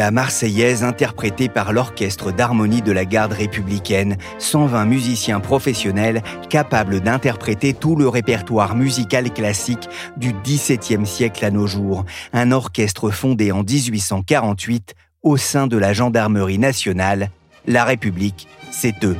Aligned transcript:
La 0.00 0.10
Marseillaise 0.10 0.82
interprétée 0.82 1.50
par 1.50 1.74
l'Orchestre 1.74 2.32
d'harmonie 2.32 2.80
de 2.80 2.90
la 2.90 3.04
garde 3.04 3.34
républicaine, 3.34 4.16
120 4.38 4.86
musiciens 4.86 5.40
professionnels 5.40 6.22
capables 6.48 7.02
d'interpréter 7.02 7.74
tout 7.74 7.96
le 7.96 8.08
répertoire 8.08 8.76
musical 8.76 9.30
classique 9.30 9.90
du 10.16 10.32
XVIIe 10.32 11.04
siècle 11.04 11.44
à 11.44 11.50
nos 11.50 11.66
jours. 11.66 12.06
Un 12.32 12.50
orchestre 12.50 13.10
fondé 13.10 13.52
en 13.52 13.62
1848 13.62 14.94
au 15.22 15.36
sein 15.36 15.66
de 15.66 15.76
la 15.76 15.92
Gendarmerie 15.92 16.56
nationale. 16.56 17.28
La 17.66 17.84
République, 17.84 18.48
c'est 18.70 19.04
eux. 19.04 19.18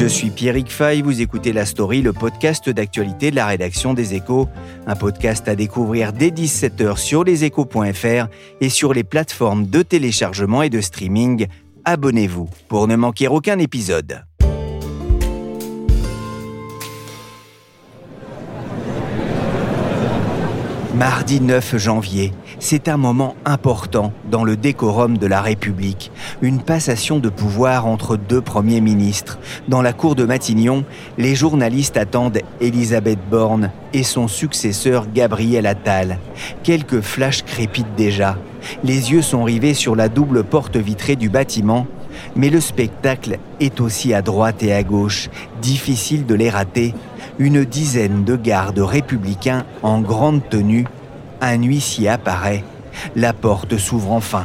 Je 0.00 0.06
suis 0.06 0.30
Pierrick 0.30 0.70
Fay, 0.70 1.02
vous 1.02 1.20
écoutez 1.20 1.52
La 1.52 1.66
Story, 1.66 2.00
le 2.00 2.14
podcast 2.14 2.70
d'actualité 2.70 3.30
de 3.30 3.36
la 3.36 3.44
rédaction 3.44 3.92
des 3.92 4.14
Échos. 4.14 4.48
Un 4.86 4.96
podcast 4.96 5.46
à 5.46 5.54
découvrir 5.54 6.14
dès 6.14 6.30
17h 6.30 6.96
sur 6.96 7.22
leséchos.fr 7.22 8.28
et 8.62 8.68
sur 8.70 8.94
les 8.94 9.04
plateformes 9.04 9.66
de 9.66 9.82
téléchargement 9.82 10.62
et 10.62 10.70
de 10.70 10.80
streaming. 10.80 11.48
Abonnez-vous 11.84 12.48
pour 12.68 12.88
ne 12.88 12.96
manquer 12.96 13.28
aucun 13.28 13.58
épisode. 13.58 14.24
Mardi 21.00 21.40
9 21.40 21.78
janvier, 21.78 22.34
c'est 22.58 22.86
un 22.86 22.98
moment 22.98 23.34
important 23.46 24.12
dans 24.30 24.44
le 24.44 24.58
décorum 24.58 25.16
de 25.16 25.26
la 25.26 25.40
République, 25.40 26.12
une 26.42 26.60
passation 26.60 27.18
de 27.18 27.30
pouvoir 27.30 27.86
entre 27.86 28.18
deux 28.18 28.42
premiers 28.42 28.82
ministres. 28.82 29.38
Dans 29.66 29.80
la 29.80 29.94
cour 29.94 30.14
de 30.14 30.26
Matignon, 30.26 30.84
les 31.16 31.34
journalistes 31.34 31.96
attendent 31.96 32.40
Elisabeth 32.60 33.18
Borne 33.30 33.70
et 33.94 34.02
son 34.02 34.28
successeur 34.28 35.06
Gabriel 35.10 35.64
Attal. 35.64 36.18
Quelques 36.64 37.00
flashs 37.00 37.44
crépitent 37.44 37.94
déjà. 37.96 38.36
Les 38.84 39.10
yeux 39.10 39.22
sont 39.22 39.44
rivés 39.44 39.72
sur 39.72 39.96
la 39.96 40.10
double 40.10 40.44
porte 40.44 40.76
vitrée 40.76 41.16
du 41.16 41.30
bâtiment, 41.30 41.86
mais 42.36 42.50
le 42.50 42.60
spectacle 42.60 43.38
est 43.60 43.80
aussi 43.80 44.14
à 44.14 44.22
droite 44.22 44.62
et 44.62 44.72
à 44.72 44.82
gauche, 44.82 45.28
difficile 45.60 46.26
de 46.26 46.34
les 46.34 46.50
rater 46.50 46.94
une 47.40 47.64
dizaine 47.64 48.22
de 48.22 48.36
gardes 48.36 48.78
républicains 48.78 49.64
en 49.82 50.02
grande 50.02 50.46
tenue. 50.50 50.86
Un 51.40 51.62
huissier 51.62 52.10
apparaît. 52.10 52.62
La 53.16 53.32
porte 53.32 53.78
s'ouvre 53.78 54.12
enfin. 54.12 54.44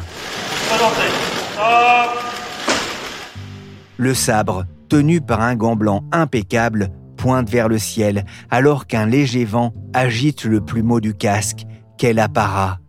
Le 3.97 4.13
sabre, 4.13 4.63
tenu 4.87 5.19
par 5.19 5.41
un 5.41 5.55
gant 5.55 5.75
blanc 5.75 6.05
impeccable, 6.13 6.89
pointe 7.17 7.49
vers 7.49 7.67
le 7.67 7.79
ciel, 7.79 8.25
alors 8.49 8.87
qu'un 8.87 9.05
léger 9.05 9.43
vent 9.43 9.73
agite 9.93 10.45
le 10.45 10.61
plumeau 10.61 11.01
du 11.01 11.13
casque. 11.13 11.65
Quel 11.97 12.19
apparat 12.19 12.79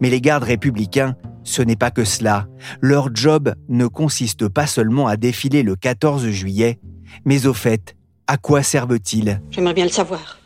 Mais 0.00 0.10
les 0.10 0.20
gardes 0.20 0.44
républicains, 0.44 1.14
ce 1.44 1.62
n'est 1.62 1.76
pas 1.76 1.90
que 1.90 2.04
cela. 2.04 2.48
Leur 2.80 3.14
job 3.14 3.54
ne 3.68 3.86
consiste 3.86 4.48
pas 4.48 4.66
seulement 4.66 5.06
à 5.06 5.16
défiler 5.16 5.62
le 5.62 5.76
14 5.76 6.28
juillet, 6.28 6.80
mais 7.24 7.46
au 7.46 7.54
fait 7.54 7.96
à 8.26 8.38
quoi 8.38 8.62
servent-ils? 8.62 9.40
J'aimerais 9.50 9.74
bien 9.74 9.84
le 9.84 9.90
savoir. 9.90 10.38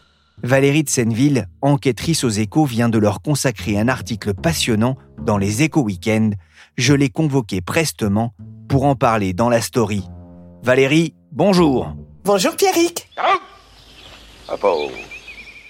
Valérie 0.42 0.84
de 0.84 0.88
Senneville, 0.88 1.48
enquêtrice 1.62 2.24
aux 2.24 2.28
échos, 2.28 2.64
vient 2.64 2.88
de 2.88 2.98
leur 2.98 3.22
consacrer 3.22 3.78
un 3.78 3.88
article 3.88 4.34
passionnant 4.34 4.96
dans 5.20 5.38
les 5.38 5.62
échos 5.62 5.82
week-end. 5.82 6.30
Je 6.76 6.94
l'ai 6.94 7.08
convoqué 7.08 7.60
prestement 7.60 8.34
pour 8.68 8.84
en 8.84 8.94
parler 8.94 9.32
dans 9.32 9.48
la 9.48 9.60
story. 9.60 10.04
Valérie, 10.62 11.14
bonjour. 11.32 11.94
Bonjour 12.24 12.54
Pierrick. 12.56 13.08
Ah, 13.16 14.56
Bon, 14.60 14.90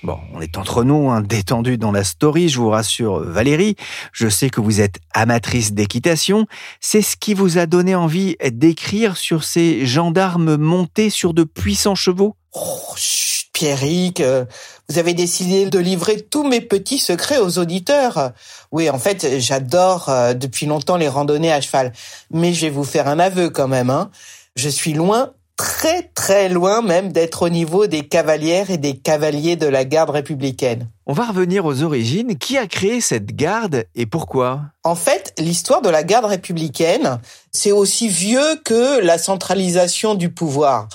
on 0.07 0.41
est 0.41 0.57
entre 0.57 0.85
nous, 0.85 1.11
hein, 1.11 1.21
détendu 1.21 1.79
dans 1.79 1.93
la 1.93 2.05
story, 2.05 2.49
je 2.49 2.59
vous 2.59 2.71
rassure 2.71 3.21
Valérie. 3.21 3.77
Je 4.13 4.29
sais 4.29 4.51
que 4.51 4.61
vous 4.61 4.81
êtes 4.81 4.99
amatrice 5.15 5.73
d'équitation. 5.73 6.47
C'est 6.81 7.03
ce 7.03 7.17
qui 7.17 7.35
vous 7.35 7.59
a 7.59 7.67
donné 7.67 7.95
envie 7.95 8.37
d'écrire 8.53 9.17
sur 9.17 9.45
ces 9.45 9.87
gendarmes 9.87 10.57
montés 10.57 11.11
sur 11.11 11.35
de 11.35 11.45
puissants 11.45 11.95
chevaux? 11.95 12.37
Oh, 12.53 12.95
chut, 12.97 13.51
Pierrick, 13.53 14.21
euh, 14.21 14.45
vous 14.89 14.99
avez 14.99 15.15
décidé 15.15 15.67
de 15.67 15.79
livrer 15.79 16.21
tous 16.21 16.45
mes 16.45 16.61
petits 16.61 16.99
secrets 16.99 17.39
aux 17.39 17.59
auditeurs. 17.59 18.33
Oui, 18.71 18.89
en 18.89 18.99
fait, 18.99 19.41
j'adore 19.41 20.09
euh, 20.09 20.33
depuis 20.33 20.67
longtemps 20.67 20.97
les 20.97 21.09
randonnées 21.09 21.53
à 21.53 21.61
cheval. 21.61 21.93
Mais 22.31 22.53
je 22.53 22.67
vais 22.67 22.71
vous 22.71 22.85
faire 22.85 23.09
un 23.09 23.19
aveu 23.19 23.51
quand 23.51 23.69
même. 23.69 23.91
Hein. 23.91 24.11
Je 24.55 24.69
suis 24.69 24.93
loin 24.93 25.33
très 25.59 26.05
très 26.15 26.49
loin 26.49 26.81
même 26.81 27.13
d'être 27.13 27.43
au 27.43 27.49
niveau 27.51 27.87
des 27.87 28.07
cavalières 28.09 28.71
et 28.71 28.79
des 28.79 28.97
cavaliers 28.97 29.57
de 29.57 29.67
la 29.67 29.85
garde 29.85 30.11
républicaine. 30.11 30.89
On 31.05 31.13
va 31.13 31.27
revenir 31.27 31.67
aux 31.67 31.83
origines. 31.83 32.39
Qui 32.39 32.57
a 32.57 32.67
créé 32.67 33.01
cette 33.01 33.35
garde 33.35 33.85
et 33.95 34.07
pourquoi? 34.07 34.63
En 34.85 34.95
fait, 34.95 35.35
l'histoire 35.37 35.83
de 35.83 35.91
la 35.91 36.05
garde 36.05 36.27
républicaine, 36.27 37.21
c'est 37.53 37.73
aussi 37.73 38.09
vieux 38.09 38.61
que 38.65 39.01
la 39.01 39.19
centralisation 39.19 40.15
du 40.15 40.31
pouvoir. 40.31 40.89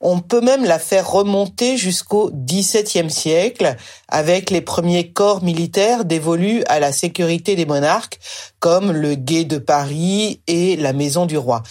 On 0.00 0.20
peut 0.20 0.40
même 0.40 0.64
la 0.64 0.78
faire 0.78 1.08
remonter 1.08 1.76
jusqu'au 1.76 2.30
XVIIe 2.32 3.10
siècle 3.10 3.76
avec 4.08 4.50
les 4.50 4.62
premiers 4.62 5.12
corps 5.12 5.42
militaires 5.44 6.04
dévolus 6.04 6.64
à 6.66 6.80
la 6.80 6.90
sécurité 6.90 7.54
des 7.54 7.66
monarques 7.66 8.18
comme 8.58 8.90
le 8.90 9.14
Guet 9.14 9.44
de 9.44 9.58
Paris 9.58 10.40
et 10.46 10.76
la 10.76 10.94
Maison 10.94 11.26
du 11.26 11.36
Roi. 11.36 11.62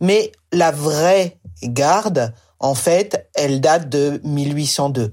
Mais 0.00 0.32
la 0.52 0.72
vraie 0.72 1.35
garde, 1.62 2.32
en 2.58 2.74
fait, 2.74 3.28
elle 3.34 3.60
date 3.60 3.88
de 3.88 4.20
1802. 4.24 5.12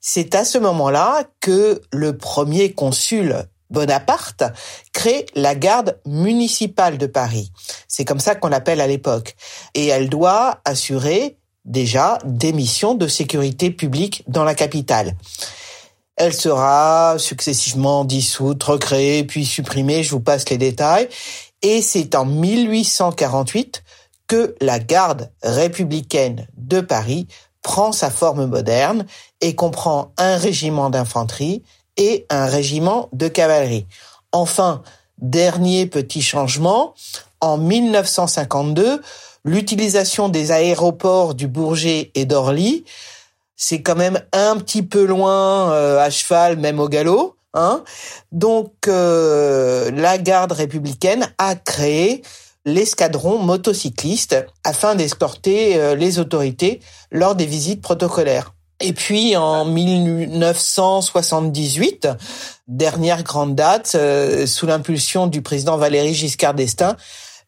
C'est 0.00 0.34
à 0.34 0.44
ce 0.44 0.58
moment-là 0.58 1.24
que 1.40 1.80
le 1.92 2.16
premier 2.16 2.72
consul 2.72 3.46
Bonaparte 3.70 4.44
crée 4.92 5.26
la 5.34 5.54
garde 5.54 5.98
municipale 6.06 6.98
de 6.98 7.06
Paris. 7.06 7.50
C'est 7.88 8.04
comme 8.04 8.20
ça 8.20 8.34
qu'on 8.34 8.48
l'appelle 8.48 8.80
à 8.80 8.86
l'époque. 8.86 9.34
Et 9.74 9.86
elle 9.86 10.08
doit 10.08 10.60
assurer 10.64 11.36
déjà 11.64 12.18
des 12.24 12.52
missions 12.52 12.94
de 12.94 13.08
sécurité 13.08 13.70
publique 13.70 14.22
dans 14.28 14.44
la 14.44 14.54
capitale. 14.54 15.16
Elle 16.16 16.34
sera 16.34 17.16
successivement 17.18 18.04
dissoute, 18.04 18.62
recréée, 18.62 19.24
puis 19.24 19.44
supprimée, 19.44 20.04
je 20.04 20.10
vous 20.10 20.20
passe 20.20 20.48
les 20.50 20.58
détails. 20.58 21.08
Et 21.62 21.82
c'est 21.82 22.14
en 22.14 22.26
1848 22.26 23.82
que 24.26 24.54
la 24.60 24.78
garde 24.78 25.30
républicaine 25.42 26.46
de 26.56 26.80
Paris 26.80 27.26
prend 27.62 27.92
sa 27.92 28.10
forme 28.10 28.46
moderne 28.46 29.06
et 29.40 29.54
comprend 29.54 30.12
un 30.18 30.36
régiment 30.36 30.90
d'infanterie 30.90 31.62
et 31.96 32.26
un 32.30 32.46
régiment 32.46 33.08
de 33.12 33.28
cavalerie. 33.28 33.86
Enfin, 34.32 34.82
dernier 35.18 35.86
petit 35.86 36.22
changement, 36.22 36.94
en 37.40 37.56
1952, 37.56 39.00
l'utilisation 39.44 40.28
des 40.28 40.52
aéroports 40.52 41.34
du 41.34 41.46
Bourget 41.46 42.10
et 42.14 42.24
d'Orly, 42.24 42.84
c'est 43.56 43.82
quand 43.82 43.96
même 43.96 44.20
un 44.32 44.56
petit 44.56 44.82
peu 44.82 45.04
loin 45.04 45.70
euh, 45.72 45.98
à 45.98 46.10
cheval, 46.10 46.58
même 46.58 46.80
au 46.80 46.88
galop. 46.88 47.36
Hein 47.54 47.84
Donc, 48.32 48.72
euh, 48.88 49.90
la 49.92 50.18
garde 50.18 50.52
républicaine 50.52 51.32
a 51.38 51.54
créé 51.54 52.22
l'escadron 52.64 53.38
motocycliste 53.38 54.46
afin 54.64 54.94
d'escorter 54.94 55.76
euh, 55.76 55.94
les 55.94 56.18
autorités 56.18 56.80
lors 57.10 57.34
des 57.34 57.46
visites 57.46 57.82
protocolaires. 57.82 58.54
Et 58.80 58.92
puis 58.92 59.36
en 59.36 59.64
1978, 59.64 62.08
dernière 62.66 63.22
grande 63.22 63.54
date, 63.54 63.92
euh, 63.94 64.46
sous 64.46 64.66
l'impulsion 64.66 65.26
du 65.26 65.42
président 65.42 65.76
Valéry 65.76 66.12
Giscard 66.12 66.54
d'Estaing, 66.54 66.96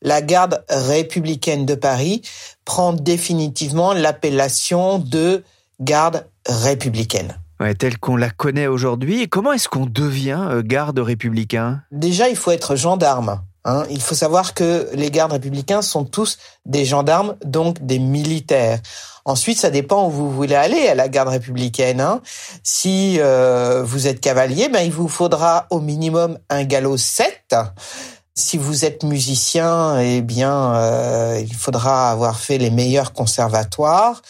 la 0.02 0.22
garde 0.22 0.64
républicaine 0.68 1.66
de 1.66 1.74
Paris 1.74 2.22
prend 2.64 2.92
définitivement 2.92 3.92
l'appellation 3.92 4.98
de 4.98 5.42
garde 5.80 6.26
républicaine. 6.46 7.36
Ouais, 7.58 7.74
telle 7.74 7.98
qu'on 7.98 8.16
la 8.16 8.30
connaît 8.30 8.66
aujourd'hui. 8.66 9.22
Et 9.22 9.28
comment 9.28 9.52
est-ce 9.52 9.68
qu'on 9.68 9.86
devient 9.86 10.46
euh, 10.50 10.62
garde 10.62 10.98
républicain? 10.98 11.80
Déjà, 11.90 12.28
il 12.28 12.36
faut 12.36 12.50
être 12.50 12.76
gendarme. 12.76 13.40
Hein. 13.66 13.84
Il 13.90 14.00
faut 14.00 14.14
savoir 14.14 14.54
que 14.54 14.88
les 14.94 15.10
gardes 15.10 15.32
républicains 15.32 15.82
sont 15.82 16.04
tous 16.04 16.38
des 16.64 16.86
gendarmes, 16.86 17.36
donc 17.44 17.84
des 17.84 17.98
militaires. 17.98 18.78
Ensuite, 19.26 19.58
ça 19.58 19.70
dépend 19.70 20.06
où 20.06 20.10
vous 20.10 20.30
voulez 20.30 20.54
aller 20.54 20.86
à 20.86 20.94
la 20.94 21.08
garde 21.08 21.28
républicaine. 21.28 22.00
Hein. 22.00 22.22
Si 22.62 23.18
euh, 23.18 23.82
vous 23.84 24.06
êtes 24.06 24.20
cavalier, 24.20 24.68
ben, 24.68 24.80
il 24.80 24.92
vous 24.92 25.08
faudra 25.08 25.66
au 25.70 25.80
minimum 25.80 26.38
un 26.48 26.64
galop 26.64 26.96
7. 26.96 27.56
Si 28.36 28.56
vous 28.56 28.84
êtes 28.84 29.02
musicien, 29.02 29.98
eh 29.98 30.22
bien, 30.22 30.74
euh, 30.74 31.42
il 31.42 31.54
faudra 31.54 32.10
avoir 32.10 32.38
fait 32.38 32.58
les 32.58 32.70
meilleurs 32.70 33.12
conservatoires. 33.12 34.22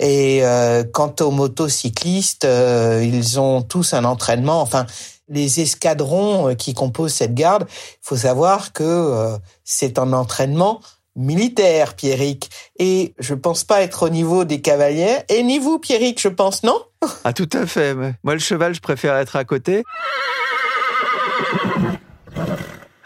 Et 0.00 0.40
euh, 0.42 0.84
quant 0.84 1.14
aux 1.20 1.30
motocyclistes, 1.30 2.44
euh, 2.44 3.04
ils 3.04 3.40
ont 3.40 3.62
tous 3.62 3.94
un 3.94 4.04
entraînement. 4.04 4.60
Enfin, 4.60 4.86
les 5.28 5.60
escadrons 5.60 6.54
qui 6.54 6.74
composent 6.74 7.14
cette 7.14 7.34
garde, 7.34 7.66
il 7.68 7.98
faut 8.02 8.16
savoir 8.16 8.72
que 8.72 9.38
c'est 9.64 9.98
un 9.98 10.12
entraînement 10.12 10.80
militaire, 11.16 11.94
Pierrick. 11.94 12.48
Et 12.78 13.14
je 13.18 13.34
pense 13.34 13.64
pas 13.64 13.82
être 13.82 14.04
au 14.04 14.08
niveau 14.08 14.44
des 14.44 14.60
cavaliers. 14.60 15.18
Et 15.28 15.42
ni 15.42 15.58
vous, 15.58 15.78
Pierrick, 15.78 16.20
je 16.20 16.28
pense, 16.28 16.62
non? 16.62 16.80
Ah, 17.24 17.32
tout 17.32 17.48
à 17.52 17.66
fait. 17.66 17.94
Moi, 17.94 18.34
le 18.34 18.38
cheval, 18.38 18.74
je 18.74 18.80
préfère 18.80 19.16
être 19.16 19.36
à 19.36 19.44
côté. 19.44 19.84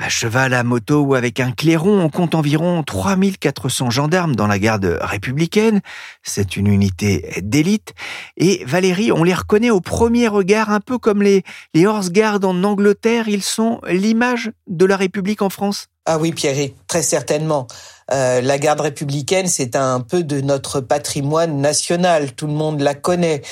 À 0.05 0.09
cheval, 0.09 0.53
à 0.53 0.65
moto 0.65 1.03
ou 1.03 1.15
avec 1.15 1.39
un 1.39 1.53
clairon, 1.53 2.01
on 2.01 2.09
compte 2.09 2.35
environ 2.35 2.83
3400 2.83 3.91
gendarmes 3.91 4.35
dans 4.35 4.49
la 4.49 4.59
garde 4.59 4.99
républicaine. 5.01 5.81
C'est 6.25 6.57
une 6.57 6.67
unité 6.67 7.41
d'élite. 7.41 7.95
Et 8.37 8.65
Valérie, 8.67 9.13
on 9.13 9.23
les 9.23 9.33
reconnaît 9.33 9.71
au 9.71 9.81
premier 9.81 10.27
regard 10.27 10.71
un 10.71 10.81
peu 10.81 10.99
comme 10.99 11.23
les, 11.23 11.45
les 11.73 11.87
Horse 11.87 12.11
Guards 12.11 12.41
en 12.43 12.65
Angleterre. 12.65 13.29
Ils 13.29 13.45
sont 13.45 13.81
l'image 13.87 14.51
de 14.67 14.85
la 14.87 14.97
République 14.97 15.41
en 15.41 15.51
France. 15.51 15.87
Ah 16.05 16.19
oui, 16.19 16.33
Pierre, 16.33 16.71
très 16.89 17.03
certainement. 17.03 17.69
Euh, 18.11 18.41
la 18.41 18.59
garde 18.59 18.81
républicaine, 18.81 19.47
c'est 19.47 19.77
un 19.77 20.01
peu 20.01 20.25
de 20.25 20.41
notre 20.41 20.81
patrimoine 20.81 21.61
national. 21.61 22.33
Tout 22.33 22.49
le 22.49 22.55
monde 22.55 22.81
la 22.81 22.95
connaît. 22.95 23.43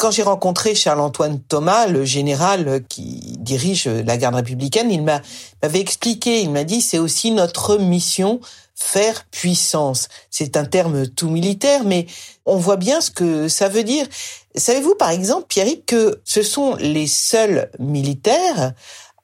Quand 0.00 0.10
j'ai 0.10 0.22
rencontré 0.22 0.74
Charles-Antoine 0.74 1.40
Thomas, 1.40 1.86
le 1.86 2.06
général 2.06 2.82
qui 2.88 3.36
dirige 3.36 3.84
la 3.86 4.16
garde 4.16 4.34
républicaine, 4.34 4.90
il 4.90 5.02
m'avait 5.02 5.78
expliqué, 5.78 6.40
il 6.40 6.48
m'a 6.48 6.64
dit, 6.64 6.80
c'est 6.80 6.96
aussi 6.96 7.32
notre 7.32 7.76
mission 7.76 8.40
faire 8.74 9.26
puissance. 9.30 10.08
C'est 10.30 10.56
un 10.56 10.64
terme 10.64 11.06
tout 11.06 11.28
militaire, 11.28 11.84
mais 11.84 12.06
on 12.46 12.56
voit 12.56 12.78
bien 12.78 13.02
ce 13.02 13.10
que 13.10 13.48
ça 13.48 13.68
veut 13.68 13.82
dire. 13.84 14.06
Savez-vous, 14.54 14.94
par 14.94 15.10
exemple, 15.10 15.44
Pierrick, 15.48 15.84
que 15.84 16.22
ce 16.24 16.42
sont 16.42 16.76
les 16.76 17.06
seuls 17.06 17.70
militaires 17.78 18.72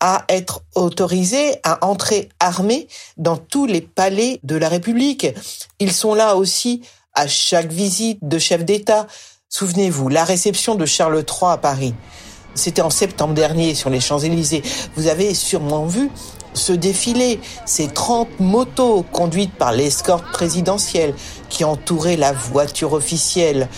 à 0.01 0.27
être 0.29 0.61
autorisés 0.75 1.57
à 1.63 1.87
entrer 1.87 2.29
armés 2.39 2.87
dans 3.17 3.39
tous 3.39 3.65
les 3.65 3.81
palais 3.81 4.41
de 4.43 4.57
la 4.57 4.69
République? 4.69 5.27
Ils 5.79 5.95
sont 5.95 6.13
là 6.13 6.37
aussi 6.37 6.83
à 7.15 7.27
chaque 7.27 7.73
visite 7.73 8.19
de 8.21 8.39
chef 8.39 8.63
d'État. 8.63 9.07
Souvenez-vous, 9.49 10.09
la 10.09 10.25
réception 10.25 10.75
de 10.75 10.85
Charles 10.85 11.25
III 11.27 11.53
à 11.53 11.57
Paris, 11.57 11.95
c'était 12.55 12.83
en 12.83 12.91
septembre 12.91 13.33
dernier 13.33 13.77
sur 13.77 13.91
les 13.91 14.01
Champs-Élysées. 14.01 14.63
Vous 14.97 15.07
avez 15.07 15.35
sûrement 15.35 15.87
vu 15.87 16.11
ce 16.53 16.73
défilé, 16.73 17.39
ces 17.65 17.87
30 17.87 18.41
motos 18.41 19.05
conduites 19.13 19.55
par 19.55 19.71
l'escorte 19.71 20.31
présidentielle 20.33 21.15
qui 21.49 21.63
entouraient 21.63 22.17
la 22.17 22.33
voiture 22.33 22.93
officielle. 22.93 23.69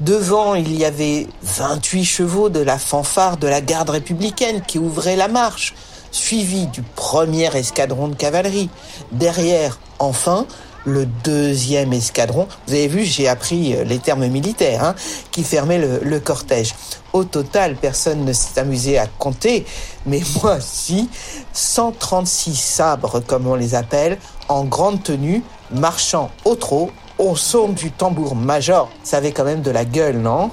Devant, 0.00 0.56
il 0.56 0.76
y 0.76 0.84
avait 0.84 1.28
28 1.42 2.04
chevaux 2.04 2.48
de 2.48 2.60
la 2.60 2.76
fanfare 2.76 3.36
de 3.36 3.46
la 3.46 3.60
garde 3.60 3.90
républicaine 3.90 4.60
qui 4.60 4.78
ouvrait 4.78 5.16
la 5.16 5.28
marche, 5.28 5.74
suivi 6.10 6.66
du 6.66 6.82
premier 6.82 7.56
escadron 7.56 8.08
de 8.08 8.16
cavalerie. 8.16 8.70
Derrière, 9.12 9.78
enfin, 10.00 10.46
le 10.84 11.06
deuxième 11.06 11.92
escadron. 11.92 12.46
Vous 12.66 12.74
avez 12.74 12.88
vu, 12.88 13.04
j'ai 13.04 13.28
appris 13.28 13.74
euh, 13.74 13.84
les 13.84 13.98
termes 13.98 14.26
militaires, 14.26 14.84
hein, 14.84 14.94
qui 15.30 15.44
fermait 15.44 15.78
le, 15.78 16.20
cortège. 16.20 16.74
Au 17.12 17.24
total, 17.24 17.76
personne 17.76 18.24
ne 18.24 18.32
s'est 18.32 18.58
amusé 18.58 18.98
à 18.98 19.06
compter, 19.06 19.66
mais 20.06 20.20
moi 20.42 20.58
si, 20.60 21.08
136 21.52 22.54
sabres, 22.54 23.20
comme 23.20 23.46
on 23.46 23.54
les 23.54 23.74
appelle, 23.74 24.18
en 24.48 24.64
grande 24.64 25.02
tenue, 25.02 25.42
marchant 25.70 26.30
au 26.44 26.54
trot, 26.54 26.90
au 27.18 27.36
son 27.36 27.68
du 27.68 27.90
tambour 27.90 28.34
major. 28.34 28.90
Ça 29.04 29.18
avait 29.18 29.32
quand 29.32 29.44
même 29.44 29.62
de 29.62 29.70
la 29.70 29.84
gueule, 29.84 30.18
non? 30.18 30.50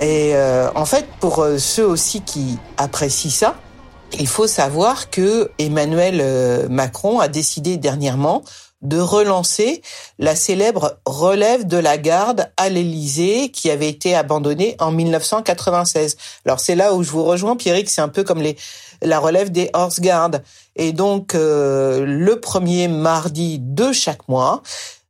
Et 0.00 0.32
euh, 0.34 0.70
en 0.74 0.86
fait, 0.86 1.06
pour 1.20 1.40
euh, 1.40 1.58
ceux 1.58 1.86
aussi 1.86 2.22
qui 2.22 2.58
apprécient 2.78 3.30
ça, 3.30 3.56
il 4.18 4.26
faut 4.26 4.46
savoir 4.46 5.10
que 5.10 5.52
Emmanuel 5.58 6.66
Macron 6.68 7.20
a 7.20 7.28
décidé 7.28 7.76
dernièrement 7.76 8.42
de 8.82 8.98
relancer 8.98 9.82
la 10.18 10.34
célèbre 10.34 10.98
relève 11.04 11.66
de 11.66 11.76
la 11.76 11.98
garde 11.98 12.50
à 12.56 12.68
l'Élysée 12.68 13.50
qui 13.50 13.70
avait 13.70 13.88
été 13.88 14.14
abandonnée 14.14 14.76
en 14.78 14.90
1996. 14.90 16.16
Alors 16.46 16.60
c'est 16.60 16.76
là 16.76 16.94
où 16.94 17.02
je 17.02 17.10
vous 17.10 17.24
rejoins, 17.24 17.56
Pierrick, 17.56 17.90
c'est 17.90 18.00
un 18.00 18.08
peu 18.08 18.24
comme 18.24 18.40
les 18.40 18.56
la 19.02 19.18
relève 19.18 19.50
des 19.50 19.70
Horse 19.72 20.00
Guards. 20.00 20.40
Et 20.76 20.92
donc 20.92 21.34
euh, 21.34 22.04
le 22.04 22.40
premier 22.40 22.88
mardi 22.88 23.58
de 23.60 23.92
chaque 23.92 24.28
mois, 24.28 24.62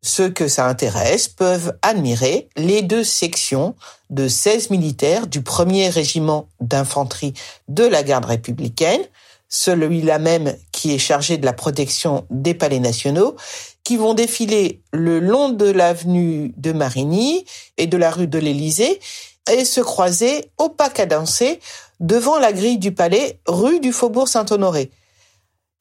ceux 0.03 0.31
que 0.31 0.49
ça 0.49 0.67
intéresse 0.67 1.29
peuvent 1.29 1.77
admirer 1.83 2.49
les 2.57 2.83
deux 2.83 3.05
sections 3.05 3.75
de 4.09 4.29
16 4.29 4.71
militaires 4.71 5.27
du 5.27 5.43
premier 5.43 5.89
régiment 5.89 6.49
d'infanterie 6.61 7.35
de 7.69 7.85
la 7.85 8.03
garde 8.03 8.25
républicaine, 8.25 9.03
celui-là 9.49 10.19
même 10.19 10.55
qui 10.81 10.95
est 10.95 10.99
chargé 10.99 11.37
de 11.37 11.45
la 11.45 11.53
protection 11.53 12.25
des 12.31 12.55
palais 12.55 12.79
nationaux, 12.79 13.37
qui 13.85 13.99
vont 13.99 14.15
défiler 14.15 14.81
le 14.95 15.21
long 15.21 15.51
de 15.51 15.71
l'avenue 15.71 16.55
de 16.57 16.73
Marigny 16.73 17.45
et 17.77 17.87
de 17.87 17.99
la 17.99 18.11
rue 18.11 18.29
de 18.29 18.39
l'Élysée 18.39 18.99
et 19.53 19.67
se 19.67 19.83
croiser 19.83 20.47
au 20.57 20.71
pas 20.71 20.89
cadencé 20.89 21.61
devant 21.99 22.39
la 22.39 22.55
grille 22.55 22.79
du 22.79 22.93
palais, 22.93 23.41
rue 23.47 23.79
du 23.81 23.93
Faubourg 23.93 24.27
Saint-Honoré. 24.27 24.91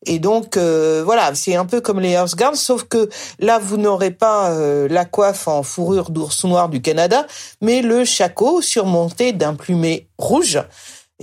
Et 0.05 0.19
donc 0.19 0.57
euh, 0.57 1.01
voilà, 1.05 1.33
c'est 1.33 1.55
un 1.55 1.65
peu 1.65 1.79
comme 1.79 2.01
les 2.01 2.17
House 2.17 2.35
Guards, 2.35 2.57
sauf 2.57 2.83
que 2.83 3.09
là 3.39 3.57
vous 3.57 3.77
n'aurez 3.77 4.11
pas 4.11 4.51
euh, 4.51 4.89
la 4.89 5.05
coiffe 5.05 5.47
en 5.47 5.63
fourrure 5.63 6.09
d'ours 6.09 6.43
noir 6.43 6.67
du 6.67 6.81
Canada, 6.81 7.25
mais 7.61 7.81
le 7.81 8.03
shako 8.03 8.61
surmonté 8.61 9.31
d'un 9.31 9.55
plumet 9.55 10.07
rouge 10.17 10.59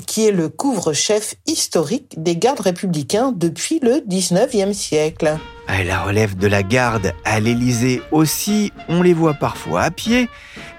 qui 0.06 0.26
est 0.26 0.32
le 0.32 0.48
couvre-chef 0.48 1.34
historique 1.46 2.14
des 2.16 2.36
gardes 2.36 2.60
républicains 2.60 3.32
depuis 3.32 3.80
le 3.80 4.02
19e 4.06 4.72
siècle. 4.72 5.38
La 5.68 6.02
relève 6.02 6.36
de 6.36 6.46
la 6.46 6.62
garde 6.62 7.12
à 7.24 7.40
l'Élysée 7.40 8.02
aussi, 8.12 8.72
on 8.88 9.02
les 9.02 9.14
voit 9.14 9.34
parfois 9.34 9.82
à 9.82 9.90
pied, 9.90 10.28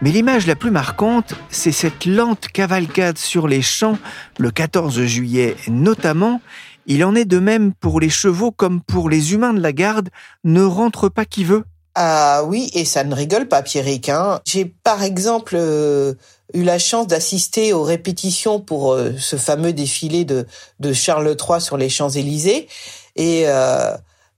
mais 0.02 0.12
l'image 0.12 0.48
la 0.48 0.56
plus 0.56 0.72
marquante, 0.72 1.34
c'est 1.50 1.72
cette 1.72 2.06
lente 2.06 2.48
cavalcade 2.48 3.18
sur 3.18 3.48
les 3.48 3.62
champs 3.62 3.98
le 4.38 4.52
14 4.52 5.02
juillet 5.04 5.56
notamment. 5.68 6.42
Il 6.86 7.04
en 7.04 7.16
est 7.16 7.26
de 7.26 7.40
même 7.40 7.74
pour 7.74 8.00
les 8.00 8.10
chevaux 8.10 8.52
comme 8.52 8.82
pour 8.82 9.10
les 9.10 9.34
humains 9.34 9.54
de 9.54 9.60
la 9.60 9.74
garde, 9.74 10.10
ne 10.46 10.64
rentre 10.64 11.10
pas 11.10 11.26
qui 11.26 11.44
veut. 11.44 11.64
Ah 11.96 12.44
oui, 12.46 12.70
et 12.74 12.86
ça 12.86 13.04
ne 13.04 13.16
rigole 13.16 13.48
pas, 13.48 13.64
Pierrick. 13.64 14.08
Hein. 14.10 14.40
J'ai 14.46 14.66
par 14.66 15.02
exemple 15.02 15.56
euh, 15.58 16.14
eu 16.54 16.64
la 16.64 16.80
chance 16.80 17.08
d'assister 17.08 17.74
aux 17.74 17.84
répétitions 17.84 18.60
pour 18.60 18.94
euh, 18.94 19.14
ce 19.18 19.36
fameux 19.36 19.74
défilé 19.74 20.26
de, 20.26 20.46
de 20.80 20.94
Charles 20.94 21.36
III 21.40 21.62
sur 21.62 21.78
les 21.78 21.90
Champs-Élysées. 21.90 22.68
Et 23.16 23.44
euh, 23.48 23.96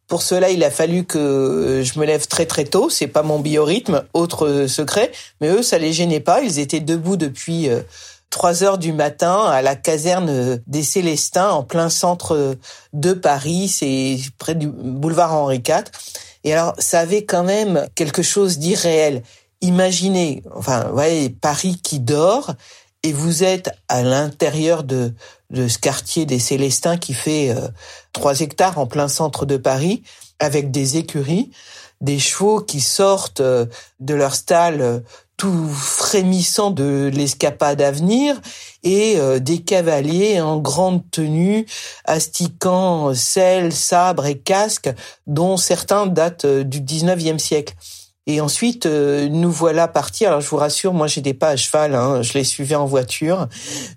pour 0.08 0.22
cela, 0.22 0.50
il 0.50 0.64
a 0.64 0.72
fallu 0.72 1.06
que 1.06 1.82
je 1.84 2.00
me 2.00 2.06
lève 2.06 2.28
très 2.28 2.46
très 2.46 2.66
tôt. 2.66 2.90
C'est 2.90 3.08
pas 3.08 3.22
mon 3.22 3.40
biorhythme, 3.40 4.04
autre 4.14 4.66
secret. 4.68 5.12
Mais 5.40 5.50
eux, 5.50 5.62
ça 5.62 5.78
les 5.78 5.94
gênait 5.94 6.20
pas. 6.20 6.42
Ils 6.42 6.60
étaient 6.60 6.80
debout 6.80 7.16
depuis 7.16 7.70
3 8.32 8.64
heures 8.64 8.78
du 8.80 8.92
matin 8.92 9.46
à 9.46 9.62
la 9.62 9.76
caserne 9.76 10.60
des 10.66 10.82
Célestins 10.84 11.52
en 11.52 11.64
plein 11.64 11.90
centre 11.90 12.58
de 12.94 13.14
Paris. 13.14 13.68
C'est 13.68 14.18
près 14.40 14.56
du 14.56 14.68
boulevard 14.68 15.34
Henri 15.36 15.58
IV. 15.58 15.84
Et 16.44 16.54
alors, 16.54 16.74
ça 16.78 17.00
avait 17.00 17.26
quand 17.26 17.44
même 17.44 17.88
quelque 17.96 18.22
chose 18.22 18.60
d'irréel. 18.60 19.24
Imaginez, 19.62 20.44
enfin, 20.56 20.90
voyez, 20.94 21.30
Paris 21.30 21.80
qui 21.84 22.00
dort 22.00 22.54
et 23.04 23.14
vous 23.14 23.44
êtes 23.44 23.72
à 23.88 24.04
l'intérieur 24.04 24.84
de, 24.84 25.14
de 25.52 25.68
ce 25.68 25.78
quartier 25.78 26.26
des 26.26 26.40
Célestins 26.40 26.98
qui 26.98 27.14
fait 27.14 27.50
euh, 27.52 27.68
trois 28.14 28.34
3 28.34 28.42
hectares 28.42 28.78
en 28.78 28.88
plein 28.88 29.08
centre 29.08 29.46
de 29.46 29.58
Paris 29.58 30.04
avec 30.40 30.72
des 30.72 30.98
écuries, 30.98 31.52
des 32.02 32.20
chevaux 32.20 32.62
qui 32.62 32.82
sortent 32.82 33.42
euh, 33.42 33.66
de 34.00 34.14
leur 34.14 34.36
stalle 34.36 34.82
euh, 34.82 35.00
tout 35.38 35.70
frémissant 35.70 36.70
de 36.70 37.10
l'escapade 37.14 37.82
à 37.82 37.92
venir 37.92 38.42
et 38.84 39.18
des 39.40 39.60
cavaliers 39.60 40.42
en 40.42 40.58
grande 40.58 41.02
tenue, 41.12 41.66
astiquant 42.04 43.14
sel, 43.14 43.72
sabre 43.72 44.26
et 44.26 44.38
casque, 44.38 44.90
dont 45.28 45.56
certains 45.56 46.08
datent 46.08 46.46
du 46.46 46.82
19e 46.82 47.38
siècle. 47.38 47.74
Et 48.32 48.42
ensuite, 48.42 48.86
nous 48.86 49.52
voilà 49.52 49.88
partis. 49.88 50.24
Alors, 50.24 50.40
je 50.40 50.48
vous 50.48 50.58
rassure, 50.58 50.94
moi, 50.94 51.08
j'étais 51.08 51.34
pas 51.34 51.50
à 51.50 51.56
cheval, 51.56 51.96
hein, 51.96 52.22
je 52.22 52.34
les 52.34 52.44
suivais 52.44 52.76
en 52.76 52.86
voiture. 52.86 53.48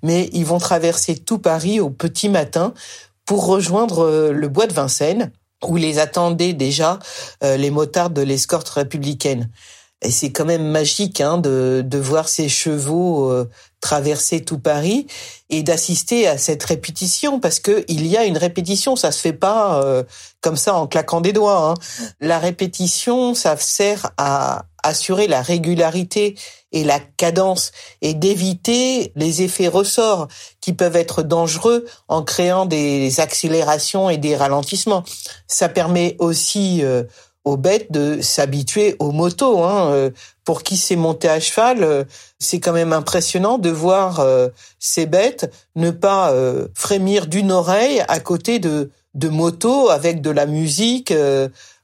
Mais 0.03 0.31
ils 0.33 0.47
vont 0.47 0.57
traverser 0.57 1.17
tout 1.17 1.39
Paris 1.39 1.81
au 1.81 1.91
petit 1.91 2.31
matin 2.31 2.73
pour 3.27 3.45
rejoindre 3.45 4.31
le 4.33 4.49
bois 4.49 4.67
de 4.67 4.73
Vincennes, 4.73 5.33
où 5.63 5.77
les 5.77 5.99
attendaient 5.99 6.55
déjà 6.55 6.99
les 7.43 7.71
motards 7.71 8.09
de 8.09 8.23
l'escorte 8.23 8.71
républicaine. 8.71 9.51
Et 10.03 10.11
c'est 10.11 10.33
quand 10.33 10.45
même 10.45 10.65
magique 10.65 11.21
hein, 11.21 11.39
de, 11.39 11.83
de 11.87 11.99
voir 11.99 12.29
ces 12.29 12.49
chevaux 12.49 13.31
euh, 13.31 13.49
traverser 13.81 14.45
tout 14.45 14.59
Paris 14.59 15.07
et 15.51 15.63
d'assister 15.63 16.27
à 16.27 16.39
cette 16.39 16.63
répétition 16.63 17.41
parce 17.41 17.61
que 17.61 17.85
il 17.89 18.07
y 18.07 18.17
a 18.17 18.25
une 18.25 18.39
répétition, 18.39 18.97
ça 18.97 19.13
se 19.13 19.21
fait 19.21 19.33
pas 19.33 19.83
euh, 19.83 20.03
comme 20.41 20.57
ça 20.57 20.75
en 20.75 20.87
claquant 20.87 21.21
des 21.21 21.33
doigts. 21.33 21.71
Hein. 21.71 21.75
La 22.21 22.39
répétition, 22.39 23.35
ça 23.35 23.57
sert 23.57 24.13
à 24.17 24.65
assurer 24.83 25.29
la 25.29 25.43
régularité 25.43 26.37
et 26.73 26.85
la 26.85 26.99
cadence 26.99 27.71
et 28.01 28.15
d'éviter 28.15 29.13
les 29.15 29.43
effets 29.43 29.69
ressorts 29.69 30.29
qui 30.61 30.73
peuvent 30.73 30.97
être 30.97 31.23
dangereux 31.23 31.85
en 32.09 32.23
créant 32.23 32.67
des 32.67 33.21
accélérations 33.21 34.11
et 34.11 34.17
des 34.17 34.37
ralentissements. 34.37 35.05
Ça 35.47 35.69
permet 35.69 36.17
aussi 36.19 36.83
euh, 36.83 37.05
aux 37.45 37.57
bêtes 37.57 37.91
de 37.91 38.21
s'habituer 38.21 38.97
aux 38.99 39.11
motos. 39.11 39.63
Hein. 39.63 39.91
Euh, 39.93 40.11
pour 40.45 40.63
qui 40.63 40.77
s'est 40.77 40.97
monté 40.97 41.29
à 41.29 41.41
cheval, 41.41 41.83
euh, 41.83 42.05
c'est 42.39 42.61
quand 42.61 42.73
même 42.73 42.93
impressionnant 42.93 43.59
de 43.59 43.71
voir 43.71 44.21
euh, 44.21 44.49
ces 44.79 45.07
bêtes 45.07 45.53
ne 45.77 45.91
pas 45.91 46.35
frémir 46.75 47.27
d'une 47.27 47.53
oreille 47.53 48.03
à 48.09 48.21
côté 48.21 48.59
de 48.59 48.91
de 49.15 49.29
motos 49.29 49.91
avec 49.91 50.23
de 50.23 50.31
la 50.31 50.47
musique. 50.47 51.13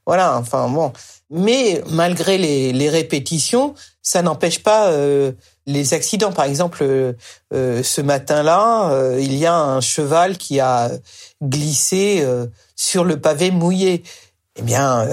voilà, 0.05 0.37
enfin 0.37 0.67
bon. 0.67 0.91
Mais 1.29 1.83
malgré 1.91 2.39
les, 2.39 2.73
les 2.73 2.89
répétitions, 2.89 3.75
ça 4.01 4.23
n'empêche 4.23 4.63
pas 4.63 4.91
les 5.67 5.93
accidents. 5.93 6.31
Par 6.31 6.45
exemple, 6.45 6.83
ce 7.51 8.01
matin-là, 8.01 9.17
il 9.19 9.35
y 9.35 9.45
a 9.45 9.55
un 9.55 9.79
cheval 9.79 10.37
qui 10.37 10.59
a 10.59 10.89
glissé 11.43 12.25
sur 12.75 13.03
le 13.03 13.21
pavé 13.21 13.51
mouillé. 13.51 14.01
Eh 14.55 14.63
bien, 14.63 15.07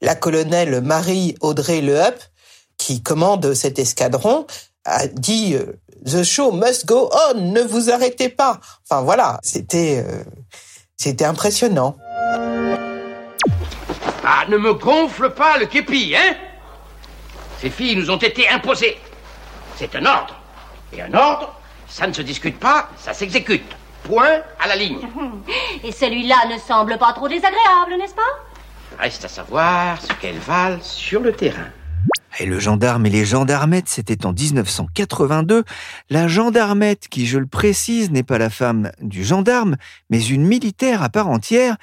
la 0.00 0.14
colonelle 0.14 0.80
Marie-Audrey 0.80 1.80
Lehup, 1.80 2.16
qui 2.78 3.02
commande 3.02 3.54
cet 3.54 3.78
escadron, 3.78 4.46
a 4.84 5.06
dit 5.06 5.54
euh, 5.54 5.78
The 6.06 6.22
show 6.22 6.52
must 6.52 6.86
go 6.86 7.10
on, 7.12 7.40
ne 7.40 7.60
vous 7.60 7.90
arrêtez 7.90 8.30
pas. 8.30 8.58
Enfin 8.88 9.02
voilà, 9.02 9.38
c'était 9.42 10.02
euh, 10.06 10.24
c'était 10.96 11.26
impressionnant. 11.26 11.96
Ah, 14.24 14.44
ne 14.48 14.56
me 14.56 14.74
gonfle 14.74 15.30
pas 15.30 15.58
le 15.58 15.66
képi, 15.66 16.14
hein 16.16 16.34
Ces 17.60 17.70
filles 17.70 17.96
nous 17.96 18.10
ont 18.10 18.16
été 18.16 18.48
imposées. 18.48 18.98
C'est 19.76 19.94
un 19.94 20.06
ordre. 20.06 20.36
Et 20.92 21.02
un 21.02 21.12
ordre, 21.14 21.54
ça 21.88 22.06
ne 22.06 22.12
se 22.12 22.22
discute 22.22 22.58
pas, 22.58 22.88
ça 22.98 23.12
s'exécute. 23.12 23.76
Point 24.04 24.40
à 24.58 24.68
la 24.68 24.76
ligne. 24.76 25.00
Et 25.84 25.92
celui-là 25.92 26.36
ne 26.50 26.58
semble 26.58 26.96
pas 26.98 27.12
trop 27.12 27.28
désagréable, 27.28 27.96
n'est-ce 27.98 28.14
pas? 28.14 28.49
Reste 28.98 29.24
à 29.24 29.28
savoir 29.28 30.00
ce 30.00 30.12
qu'elles 30.20 30.38
valent 30.38 30.82
sur 30.82 31.20
le 31.20 31.32
terrain. 31.32 31.68
Et 32.38 32.46
le 32.46 32.58
gendarme 32.58 33.06
et 33.06 33.10
les 33.10 33.24
gendarmettes, 33.24 33.88
c'était 33.88 34.24
en 34.24 34.32
1982. 34.32 35.64
La 36.08 36.28
gendarmette, 36.28 37.08
qui, 37.08 37.26
je 37.26 37.38
le 37.38 37.46
précise, 37.46 38.10
n'est 38.10 38.22
pas 38.22 38.38
la 38.38 38.50
femme 38.50 38.92
du 39.00 39.24
gendarme, 39.24 39.76
mais 40.08 40.24
une 40.24 40.46
militaire 40.46 41.02
à 41.02 41.08
part 41.08 41.28
entière. 41.28 41.76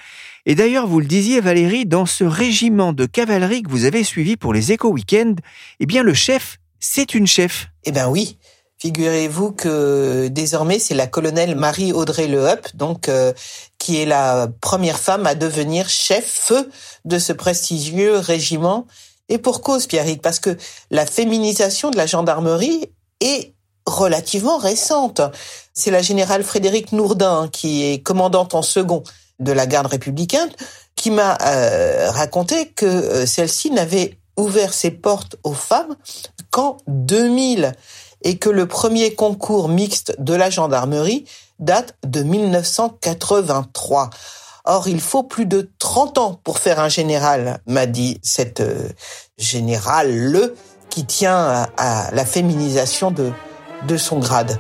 Et 0.46 0.56
d'ailleurs, 0.56 0.88
vous 0.88 1.00
le 1.00 1.06
disiez, 1.06 1.42
Valérie, 1.42 1.86
dans 1.86 2.06
ce 2.06 2.24
régiment 2.24 2.94
de 2.94 3.06
cavalerie 3.06 3.62
que 3.62 3.70
vous 3.70 3.86
avez 3.86 4.04
suivi 4.04 4.38
pour 4.38 4.54
les 4.54 4.72
éco-weekends, 4.72 5.36
eh 5.80 5.86
bien, 5.86 6.02
le 6.02 6.14
chef, 6.14 6.58
c'est 6.80 7.14
une 7.14 7.28
chef. 7.28 7.68
Eh 7.84 7.92
ben 7.92 8.08
oui. 8.08 8.38
Figurez-vous 8.80 9.52
que 9.54 10.28
désormais 10.28 10.78
c'est 10.78 10.94
la 10.94 11.08
colonelle 11.08 11.56
Marie-Audrey 11.56 12.28
Lehup, 12.28 12.76
donc 12.76 13.10
euh, 13.10 13.34
qui 13.80 14.00
est 14.00 14.06
la 14.06 14.48
première 14.62 15.00
femme 15.00 15.26
à 15.26 15.34
devenir 15.34 15.90
chef 15.90 16.52
de 17.04 17.18
ce 17.18 17.34
prestigieux 17.34 18.18
régiment. 18.18 18.86
Et 19.30 19.40
pour 19.40 19.62
cause, 19.62 19.88
Pierrick, 19.88 20.22
parce 20.22 20.40
que 20.40 20.56
la 20.92 21.06
féminisation 21.06 21.90
de 21.90 21.98
la 21.98 22.06
gendarmerie 22.06 22.92
est 23.20 23.54
relativement 23.88 24.58
récente. 24.58 25.22
C'est 25.74 25.92
la 25.92 26.02
générale 26.04 26.44
Frédéric 26.44 26.92
Nourdin, 26.92 27.50
qui 27.52 27.84
est 27.84 28.04
commandante 28.04 28.54
en 28.54 28.62
second 28.62 29.04
de 29.40 29.52
la 29.52 29.66
garde 29.66 29.88
républicaine, 29.88 30.50
qui 30.96 31.10
m'a 31.10 31.38
euh, 31.42 32.12
raconté 32.12 32.68
que 32.70 32.86
euh, 32.86 33.26
celle-ci 33.26 33.72
n'avait 33.72 34.20
ouvert 34.36 34.74
ses 34.74 34.92
portes 34.92 35.36
aux 35.44 35.54
femmes 35.54 35.96
qu'en 36.52 36.78
2000 36.88 37.74
et 38.28 38.38
que 38.38 38.50
le 38.50 38.68
premier 38.68 39.16
concours 39.16 39.70
mixte 39.70 40.14
de 40.20 40.34
la 40.34 40.50
gendarmerie 40.50 41.24
date 41.60 41.96
de 42.06 42.24
1983. 42.24 44.10
Or, 44.66 44.90
il 44.90 45.00
faut 45.00 45.24
plus 45.24 45.46
de 45.46 45.72
30 45.80 46.18
ans 46.18 46.40
pour 46.44 46.60
faire 46.60 46.82
un 46.82 46.90
général, 46.90 47.62
m'a 47.68 47.86
dit 47.86 48.20
cette 48.22 48.60
euh, 48.60 48.90
générale 49.38 50.14
le 50.14 50.58
qui 50.90 51.06
tient 51.06 51.68
à, 51.78 52.10
la 52.12 52.26
féminisation 52.26 53.12
de, 53.12 53.32
de 53.88 53.96
son 53.96 54.20
grade. 54.20 54.60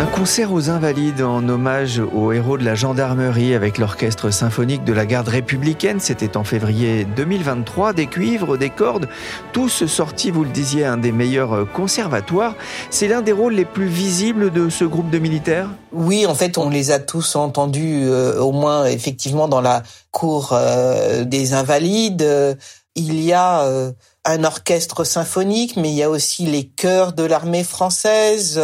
Un 0.00 0.06
concert 0.06 0.50
aux 0.54 0.70
Invalides 0.70 1.20
en 1.20 1.46
hommage 1.46 1.98
aux 1.98 2.32
héros 2.32 2.56
de 2.56 2.64
la 2.64 2.74
gendarmerie 2.74 3.52
avec 3.52 3.76
l'orchestre 3.76 4.30
symphonique 4.30 4.82
de 4.82 4.94
la 4.94 5.04
garde 5.04 5.28
républicaine. 5.28 6.00
C'était 6.00 6.38
en 6.38 6.42
février 6.42 7.04
2023. 7.04 7.92
Des 7.92 8.06
cuivres, 8.06 8.56
des 8.56 8.70
cordes, 8.70 9.10
tous 9.52 9.84
sortis, 9.84 10.30
vous 10.30 10.44
le 10.44 10.48
disiez, 10.48 10.86
un 10.86 10.96
des 10.96 11.12
meilleurs 11.12 11.70
conservatoires. 11.74 12.54
C'est 12.88 13.08
l'un 13.08 13.20
des 13.20 13.32
rôles 13.32 13.52
les 13.52 13.66
plus 13.66 13.88
visibles 13.88 14.50
de 14.50 14.70
ce 14.70 14.86
groupe 14.86 15.10
de 15.10 15.18
militaires? 15.18 15.68
Oui, 15.92 16.24
en 16.24 16.34
fait, 16.34 16.56
on 16.56 16.70
les 16.70 16.92
a 16.92 16.98
tous 16.98 17.36
entendus, 17.36 18.04
euh, 18.04 18.40
au 18.40 18.52
moins 18.52 18.86
effectivement 18.86 19.48
dans 19.48 19.60
la 19.60 19.82
cour 20.12 20.54
euh, 20.54 21.24
des 21.24 21.52
Invalides. 21.52 22.56
Il 22.96 23.20
y 23.20 23.32
a 23.32 23.62
euh, 23.62 23.92
un 24.24 24.44
orchestre 24.44 25.04
symphonique, 25.04 25.76
mais 25.76 25.90
il 25.90 25.96
y 25.96 26.02
a 26.02 26.10
aussi 26.10 26.46
les 26.46 26.64
chœurs 26.64 27.12
de 27.12 27.22
l'armée 27.22 27.64
française. 27.64 28.60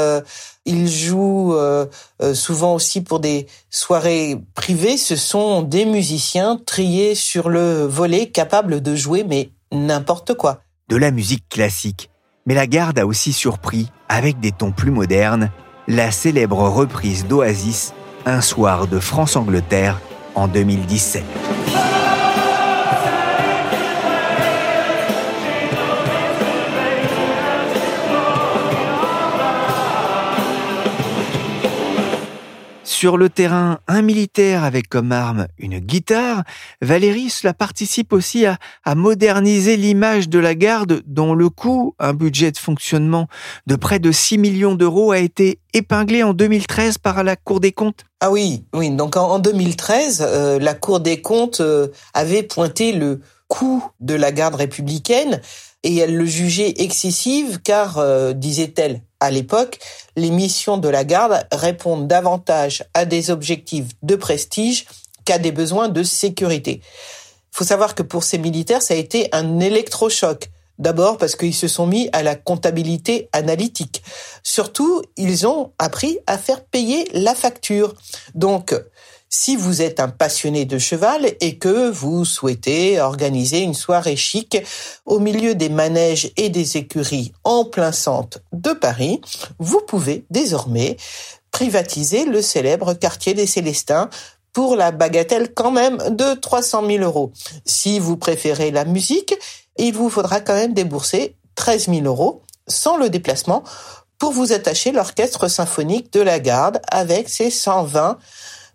Ils 0.67 0.89
jouent 0.89 1.55
euh, 1.55 1.87
euh, 2.21 2.35
souvent 2.35 2.75
aussi 2.75 3.01
pour 3.01 3.21
des 3.21 3.47
soirées 3.71 4.37
privées. 4.55 4.97
Ce 4.97 5.15
sont 5.15 5.63
des 5.63 5.85
musiciens 5.85 6.61
triés 6.67 7.15
sur 7.15 7.49
le 7.49 7.87
volet, 7.87 8.27
capables 8.27 8.83
de 8.83 8.97
jouer 8.97 9.25
mais 9.25 9.51
n'importe 9.73 10.35
quoi. 10.35 10.61
De 10.89 10.97
la 10.97 11.13
musique 11.13 11.49
classique. 11.49 12.11
Mais 12.47 12.55
la 12.55 12.67
garde 12.67 12.99
a 12.99 13.07
aussi 13.07 13.33
surpris, 13.33 13.91
avec 14.09 14.41
des 14.41 14.53
tons 14.53 14.73
plus 14.73 14.91
modernes, 14.91 15.51
la 15.89 16.11
célèbre 16.11 16.69
reprise 16.69 17.27
d'Oasis, 17.27 17.93
Un 18.25 18.41
soir 18.41 18.89
de 18.89 18.99
France-Angleterre 18.99 20.01
en 20.35 20.49
2017. 20.49 21.25
Sur 32.99 33.19
le 33.19 33.29
terrain, 33.29 33.81
un 33.89 34.01
militaire 34.01 34.65
avec 34.65 34.89
comme 34.89 35.13
arme 35.13 35.49
une 35.59 35.81
guitare, 35.81 36.45
Valérie 36.81 37.29
cela 37.29 37.53
participe 37.53 38.15
aussi 38.15 38.47
à, 38.47 38.57
moderniser 38.95 39.77
l'image 39.77 40.31
de 40.31 40.39
la 40.39 40.55
garde 40.55 41.03
dont 41.05 41.35
le 41.35 41.51
coût, 41.51 41.95
un 41.99 42.15
budget 42.15 42.53
de 42.53 42.57
fonctionnement 42.57 43.29
de 43.67 43.77
près 43.77 43.99
de 43.99 44.11
6 44.11 44.39
millions 44.39 44.75
d'euros 44.75 45.13
a 45.13 45.19
été 45.19 45.59
épinglé 45.75 46.23
en 46.23 46.33
2013 46.33 46.97
par 46.97 47.23
la 47.23 47.37
Cour 47.37 47.61
des 47.61 47.73
comptes. 47.73 48.05
Ah 48.21 48.31
oui, 48.31 48.65
oui. 48.73 48.89
Donc 48.89 49.19
en, 49.19 49.41
2013, 49.41 50.25
euh, 50.27 50.59
la 50.59 50.73
Cour 50.73 51.01
des 51.01 51.21
comptes 51.21 51.61
euh, 51.61 51.89
avait 52.15 52.45
pointé 52.45 52.93
le 52.93 53.21
coût 53.47 53.85
de 54.01 54.15
la 54.15 54.33
garde 54.33 54.55
républicaine 54.55 55.43
et 55.83 55.97
elle 55.97 56.17
le 56.17 56.25
jugeait 56.25 56.73
excessive 56.79 57.61
car, 57.63 57.99
euh, 57.99 58.33
disait-elle, 58.33 59.03
à 59.21 59.31
l'époque, 59.31 59.79
les 60.17 60.31
missions 60.31 60.79
de 60.79 60.89
la 60.89 61.05
garde 61.05 61.47
répondent 61.53 62.07
davantage 62.07 62.85
à 62.95 63.05
des 63.05 63.31
objectifs 63.31 63.89
de 64.03 64.17
prestige 64.17 64.87
qu'à 65.25 65.39
des 65.39 65.53
besoins 65.53 65.89
de 65.89 66.03
sécurité. 66.03 66.81
Il 66.83 67.57
faut 67.57 67.65
savoir 67.65 67.95
que 67.95 68.03
pour 68.03 68.25
ces 68.25 68.39
militaires, 68.39 68.83
ça 68.83 68.95
a 68.95 68.99
été 68.99 69.29
un 69.33 69.61
électrochoc. 69.61 70.51
D'abord 70.79 71.17
parce 71.17 71.37
qu'ils 71.37 71.55
se 71.55 71.69
sont 71.69 71.87
mis 71.87 72.11
à 72.13 72.23
la 72.23 72.35
comptabilité 72.35 73.31
analytique. 73.33 74.03
Surtout, 74.43 75.03
ils 75.17 75.47
ont 75.47 75.73
appris 75.79 76.19
à 76.27 76.37
faire 76.37 76.63
payer 76.63 77.09
la 77.15 77.35
facture. 77.35 77.95
Donc, 78.35 78.75
si 79.29 79.57
vous 79.57 79.83
êtes 79.83 80.01
un 80.01 80.09
passionné 80.09 80.65
de 80.65 80.79
cheval 80.79 81.33
et 81.41 81.59
que 81.59 81.91
vous 81.91 82.25
souhaitez 82.25 83.01
organiser 83.01 83.61
une 83.61 83.75
soirée 83.75 84.17
chic 84.17 84.57
au 85.05 85.19
milieu 85.19 85.55
des 85.55 85.69
manèges 85.69 86.31
et 86.37 86.49
des 86.49 86.77
écuries 86.77 87.33
en 87.45 87.65
plein 87.65 87.93
centre 87.93 88.39
de 88.53 88.73
Paris, 88.73 89.21
vous 89.59 89.81
pouvez 89.81 90.25
désormais 90.31 90.97
privatiser 91.51 92.25
le 92.25 92.43
célèbre 92.43 92.95
quartier 92.95 93.35
des 93.35 93.47
Célestins 93.47 94.11
pour 94.53 94.77
la 94.77 94.91
bagatelle 94.91 95.53
quand 95.53 95.71
même 95.71 95.99
de 96.11 96.35
300 96.35 96.87
000 96.87 97.05
euros. 97.05 97.33
Si 97.65 97.99
vous 97.99 98.17
préférez 98.17 98.71
la 98.71 98.85
musique, 98.85 99.35
il 99.77 99.93
vous 99.93 100.09
faudra 100.09 100.41
quand 100.41 100.55
même 100.55 100.73
débourser 100.73 101.37
13 101.57 101.89
000 101.89 102.01
euros 102.07 102.43
sans 102.69 102.97
le 102.97 103.11
déplacement 103.11 103.65
pour 104.19 104.33
vous 104.33 104.53
attacher 104.53 104.93
l'orchestre 104.93 105.49
symphonique 105.49 106.13
de 106.13 106.21
la 106.21 106.41
garde 106.41 106.81
avec 106.91 107.29
ses 107.29 107.51
120 107.51 108.19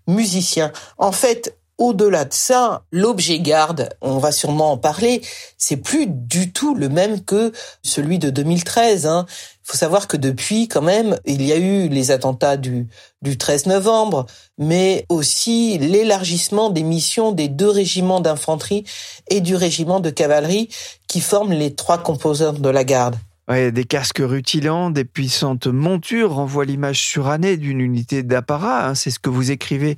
musiciens. 0.08 0.72
En 0.98 1.12
fait, 1.12 1.58
au-delà 1.81 2.25
de 2.25 2.34
ça, 2.34 2.84
l'objet 2.91 3.39
garde, 3.39 3.89
on 4.01 4.20
va 4.20 4.31
sûrement 4.31 4.74
en 4.74 4.77
parler, 4.77 5.22
c'est 5.58 5.77
plus 5.77 6.05
du 6.05 6.51
tout 6.51 6.75
le 6.75 6.89
même 6.89 7.24
que 7.24 7.51
celui 7.81 8.20
de 8.20 8.29
2013. 8.29 9.08
Hein. 9.08 9.25
Faut 9.63 9.77
savoir 9.77 10.08
que 10.08 10.15
depuis, 10.15 10.67
quand 10.67 10.84
même, 10.84 11.17
il 11.25 11.41
y 11.41 11.51
a 11.51 11.58
eu 11.58 11.88
les 11.88 12.12
attentats 12.12 12.55
du, 12.55 12.88
du 13.24 13.36
13 13.36 13.65
novembre, 13.65 14.27
mais 14.60 15.08
aussi 15.10 15.79
l'élargissement 15.79 16.70
des 16.70 16.84
missions 16.84 17.31
des 17.31 17.48
deux 17.48 17.70
régiments 17.70 18.20
d'infanterie 18.20 18.86
et 19.29 19.41
du 19.41 19.55
régiment 19.55 20.00
de 20.00 20.12
cavalerie 20.12 20.70
qui 21.08 21.20
forment 21.20 21.53
les 21.53 21.74
trois 21.74 21.98
composantes 21.98 22.62
de 22.62 22.70
la 22.70 22.84
garde 22.84 23.15
des 23.51 23.84
casques 23.84 24.22
rutilants, 24.24 24.89
des 24.89 25.05
puissantes 25.05 25.67
montures 25.67 26.34
renvoient 26.34 26.65
l'image 26.65 27.00
surannée 27.00 27.58
d'une 27.58 27.79
unité 27.79 28.24
d'apparat. 28.24 28.88
Hein. 28.88 28.96
c'est 28.96 29.12
ce 29.12 29.20
que 29.20 29.29
vous 29.29 29.51
écrivez 29.51 29.98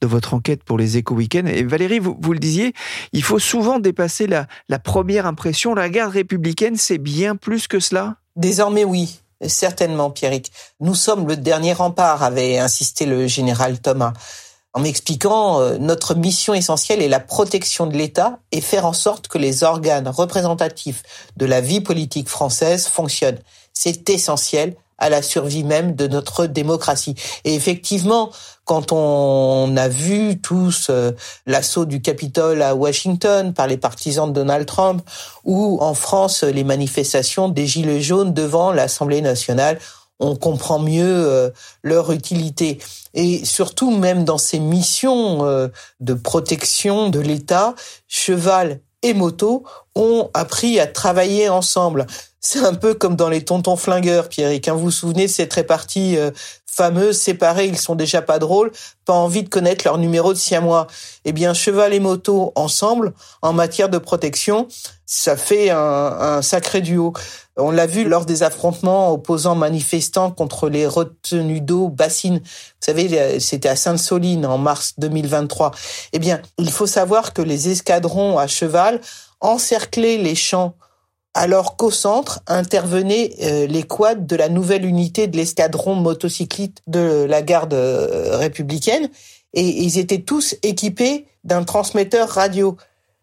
de 0.00 0.06
votre 0.06 0.34
enquête 0.34 0.64
pour 0.64 0.78
les 0.78 0.96
éco-weekends. 0.96 1.46
Et 1.46 1.62
Valérie, 1.64 1.98
vous, 1.98 2.32
le 2.32 2.38
disiez, 2.38 2.72
il 3.12 3.22
faut 3.22 3.38
souvent 3.38 3.78
dépasser 3.78 4.26
la, 4.26 4.46
la 4.68 4.78
première 4.78 5.26
impression. 5.26 5.74
La 5.74 5.88
garde 5.88 6.12
républicaine, 6.12 6.76
c'est 6.76 6.98
bien 6.98 7.36
plus 7.36 7.68
que 7.68 7.80
cela? 7.80 8.16
Désormais, 8.36 8.84
oui. 8.84 9.20
Certainement, 9.46 10.10
Pierrick. 10.10 10.50
Nous 10.80 10.94
sommes 10.94 11.26
le 11.28 11.36
dernier 11.36 11.72
rempart, 11.72 12.22
avait 12.22 12.58
insisté 12.58 13.04
le 13.04 13.26
général 13.26 13.80
Thomas 13.80 14.12
en 14.74 14.80
m'expliquant 14.80 15.60
euh, 15.60 15.78
notre 15.78 16.14
mission 16.14 16.52
essentielle 16.52 17.00
est 17.00 17.08
la 17.08 17.20
protection 17.20 17.86
de 17.86 17.96
l'État 17.96 18.40
et 18.52 18.60
faire 18.60 18.84
en 18.86 18.92
sorte 18.92 19.28
que 19.28 19.38
les 19.38 19.62
organes 19.62 20.08
représentatifs 20.08 21.02
de 21.36 21.46
la 21.46 21.60
vie 21.60 21.80
politique 21.80 22.28
française 22.28 22.88
fonctionnent. 22.88 23.38
C'est 23.72 24.10
essentiel 24.10 24.74
à 24.98 25.08
la 25.08 25.22
survie 25.22 25.64
même 25.64 25.94
de 25.94 26.06
notre 26.06 26.46
démocratie. 26.46 27.14
Et 27.44 27.54
effectivement, 27.54 28.30
quand 28.64 28.92
on 28.92 29.76
a 29.76 29.88
vu 29.88 30.40
tous 30.40 30.88
euh, 30.90 31.12
l'assaut 31.46 31.84
du 31.84 32.00
Capitole 32.00 32.62
à 32.62 32.74
Washington 32.74 33.52
par 33.54 33.66
les 33.66 33.76
partisans 33.76 34.28
de 34.28 34.32
Donald 34.32 34.66
Trump, 34.66 35.02
ou 35.44 35.78
en 35.80 35.94
France 35.94 36.42
les 36.42 36.64
manifestations 36.64 37.48
des 37.48 37.66
Gilets 37.66 38.00
jaunes 38.00 38.32
devant 38.32 38.72
l'Assemblée 38.72 39.20
nationale, 39.20 39.78
on 40.20 40.36
comprend 40.36 40.78
mieux 40.78 41.04
euh, 41.04 41.50
leur 41.82 42.12
utilité. 42.12 42.78
Et 43.14 43.44
surtout, 43.44 43.90
même 43.90 44.24
dans 44.24 44.38
ces 44.38 44.58
missions 44.58 45.44
euh, 45.44 45.68
de 46.00 46.14
protection 46.14 47.10
de 47.10 47.20
l'État, 47.20 47.74
cheval 48.08 48.80
et 49.02 49.14
moto 49.14 49.64
ont 49.94 50.30
appris 50.34 50.80
à 50.80 50.86
travailler 50.86 51.48
ensemble. 51.48 52.06
C'est 52.40 52.64
un 52.64 52.74
peu 52.74 52.94
comme 52.94 53.16
dans 53.16 53.30
les 53.30 53.44
tontons 53.44 53.76
flingueurs, 53.76 54.28
Pierrick. 54.28 54.68
Hein. 54.68 54.74
Vous 54.74 54.80
vous 54.80 54.90
souvenez 54.90 55.26
de 55.26 55.30
cette 55.30 55.52
répartie 55.54 56.18
euh, 56.18 56.30
fameuse, 56.66 57.18
séparés, 57.18 57.66
ils 57.66 57.78
sont 57.78 57.94
déjà 57.94 58.20
pas 58.20 58.38
drôles, 58.38 58.72
pas 59.04 59.12
envie 59.12 59.44
de 59.44 59.48
connaître 59.48 59.84
leur 59.86 59.96
numéro 59.96 60.32
de 60.32 60.38
siamois. 60.38 60.86
Eh 61.24 61.32
bien, 61.32 61.54
cheval 61.54 61.94
et 61.94 62.00
moto 62.00 62.52
ensemble, 62.54 63.14
en 63.42 63.52
matière 63.52 63.88
de 63.88 63.98
protection, 63.98 64.68
ça 65.06 65.36
fait 65.36 65.70
un, 65.70 65.78
un 65.78 66.42
sacré 66.42 66.80
duo. 66.80 67.12
On 67.56 67.70
l'a 67.70 67.86
vu 67.86 68.04
lors 68.04 68.26
des 68.26 68.42
affrontements 68.42 69.12
opposant 69.12 69.54
manifestants 69.54 70.32
contre 70.32 70.68
les 70.68 70.86
retenues 70.86 71.60
d'eau 71.60 71.88
bassines. 71.88 72.40
Vous 72.40 72.80
savez, 72.80 73.38
c'était 73.38 73.68
à 73.68 73.76
Sainte-Soline 73.76 74.44
en 74.44 74.58
mars 74.58 74.94
2023. 74.98 75.70
Eh 76.12 76.18
bien, 76.18 76.42
il 76.58 76.72
faut 76.72 76.88
savoir 76.88 77.32
que 77.32 77.42
les 77.42 77.68
escadrons 77.68 78.38
à 78.38 78.48
cheval 78.48 79.00
encerclaient 79.44 80.18
les 80.18 80.34
champs 80.34 80.74
alors 81.34 81.76
qu'au 81.76 81.90
centre 81.90 82.40
intervenaient 82.46 83.34
euh, 83.42 83.66
les 83.66 83.82
quads 83.82 84.14
de 84.14 84.36
la 84.36 84.48
nouvelle 84.48 84.84
unité 84.84 85.26
de 85.26 85.36
l'escadron 85.36 85.96
motocycliste 85.96 86.82
de 86.86 87.26
la 87.28 87.42
garde 87.42 87.74
euh, 87.74 88.36
républicaine 88.36 89.08
et 89.52 89.66
ils 89.66 89.98
étaient 89.98 90.22
tous 90.22 90.54
équipés 90.62 91.26
d'un 91.42 91.64
transmetteur 91.64 92.28
radio. 92.28 92.76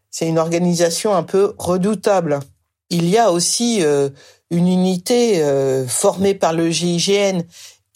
C'est 0.09 0.27
une 0.27 0.39
organisation 0.39 1.15
un 1.15 1.23
peu 1.23 1.55
redoutable. 1.57 2.39
Il 2.89 3.07
y 3.07 3.17
a 3.17 3.31
aussi 3.31 3.79
euh, 3.81 4.09
une 4.49 4.67
unité 4.67 5.41
formée 5.87 6.35
par 6.35 6.51
le 6.51 6.69
GIGN 6.69 7.43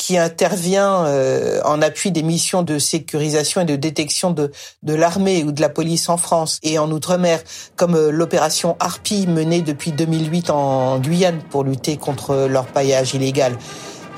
qui 0.05 0.19
intervient 0.19 1.03
euh, 1.05 1.59
en 1.65 1.81
appui 1.81 2.11
des 2.11 2.21
missions 2.21 2.61
de 2.61 2.77
sécurisation 2.77 3.61
et 3.61 3.65
de 3.65 3.75
détection 3.75 4.29
de, 4.29 4.51
de 4.83 4.93
l'armée 4.93 5.43
ou 5.43 5.51
de 5.51 5.59
la 5.61 5.69
police 5.69 6.09
en 6.09 6.17
France 6.17 6.59
et 6.61 6.77
en 6.77 6.91
Outre-mer, 6.91 7.41
comme 7.75 7.97
l'opération 8.09 8.77
Harpie 8.79 9.25
menée 9.25 9.63
depuis 9.63 9.91
2008 9.91 10.51
en 10.51 10.99
Guyane 10.99 11.39
pour 11.49 11.63
lutter 11.63 11.97
contre 11.97 12.45
l'orpaillage 12.47 13.15
illégal. 13.15 13.57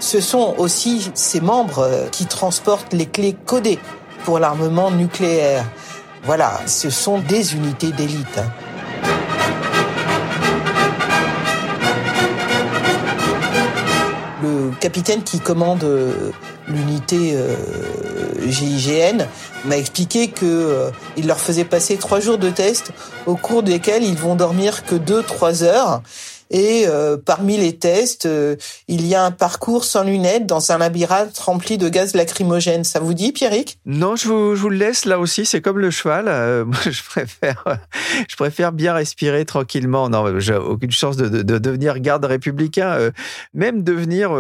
Ce 0.02 0.20
sont 0.20 0.56
aussi 0.58 1.10
ces 1.14 1.40
membres 1.40 2.10
qui 2.12 2.26
transportent 2.26 2.92
les 2.92 3.06
clés 3.06 3.38
codées 3.46 3.80
pour 4.26 4.40
l'armement 4.40 4.92
nucléaire. 4.92 5.64
Voilà, 6.24 6.60
ce 6.66 6.90
sont 6.90 7.20
des 7.20 7.56
unités 7.56 7.94
d'élite. 7.94 8.42
Le 14.48 14.72
capitaine 14.80 15.24
qui 15.24 15.40
commande 15.40 15.84
euh, 15.84 16.32
l'unité 16.68 17.34
euh, 17.36 17.56
GIGN 18.48 19.26
m'a 19.66 19.78
expliqué 19.78 20.30
que 20.30 20.46
euh, 20.46 20.90
leur 21.24 21.40
faisait 21.40 21.64
passer 21.64 21.98
trois 21.98 22.20
jours 22.20 22.38
de 22.38 22.50
test 22.50 22.92
au 23.26 23.36
cours 23.36 23.64
desquels 23.64 24.04
ils 24.04 24.18
vont 24.18 24.36
dormir 24.36 24.86
que 24.86 24.96
deux 24.96 25.24
trois 25.24 25.64
heures 25.64 26.02
et 26.50 26.86
euh, 26.88 27.18
parmi 27.18 27.58
les 27.58 27.78
tests, 27.78 28.26
euh, 28.26 28.56
il 28.88 29.06
y 29.06 29.16
a 29.16 29.24
un 29.24 29.32
parcours 29.32 29.84
sans 29.84 30.04
lunettes 30.04 30.46
dans 30.46 30.72
un 30.72 30.78
labyrinthe 30.78 31.38
rempli 31.38 31.78
de 31.78 31.90
gaz 31.90 32.16
lacrymogène. 32.16 32.84
Ça 32.84 33.00
vous 33.00 33.14
dit, 33.14 33.32
Pierrick? 33.32 33.80
Non, 33.86 34.16
je 34.16 34.28
vous, 34.28 34.70
le 34.70 34.78
laisse 34.78 35.06
là 35.06 35.20
aussi. 35.20 35.46
C'est 35.46 35.62
comme 35.62 35.80
le 35.80 35.92
cheval. 35.92 36.26
Euh, 36.28 36.66
moi, 36.66 36.78
je 36.86 37.04
préfère, 37.04 37.64
je 38.30 38.36
préfère 38.36 38.72
bien 38.72 38.94
respirer 38.94 39.46
tranquillement. 39.46 40.10
Non, 40.10 40.40
j'ai 40.40 40.56
aucune 40.56 40.92
chance 40.92 41.18
de, 41.18 41.42
devenir 41.42 42.00
garde 42.00 42.26
républicain, 42.26 43.12
même 43.54 43.84
devenir 43.84 44.32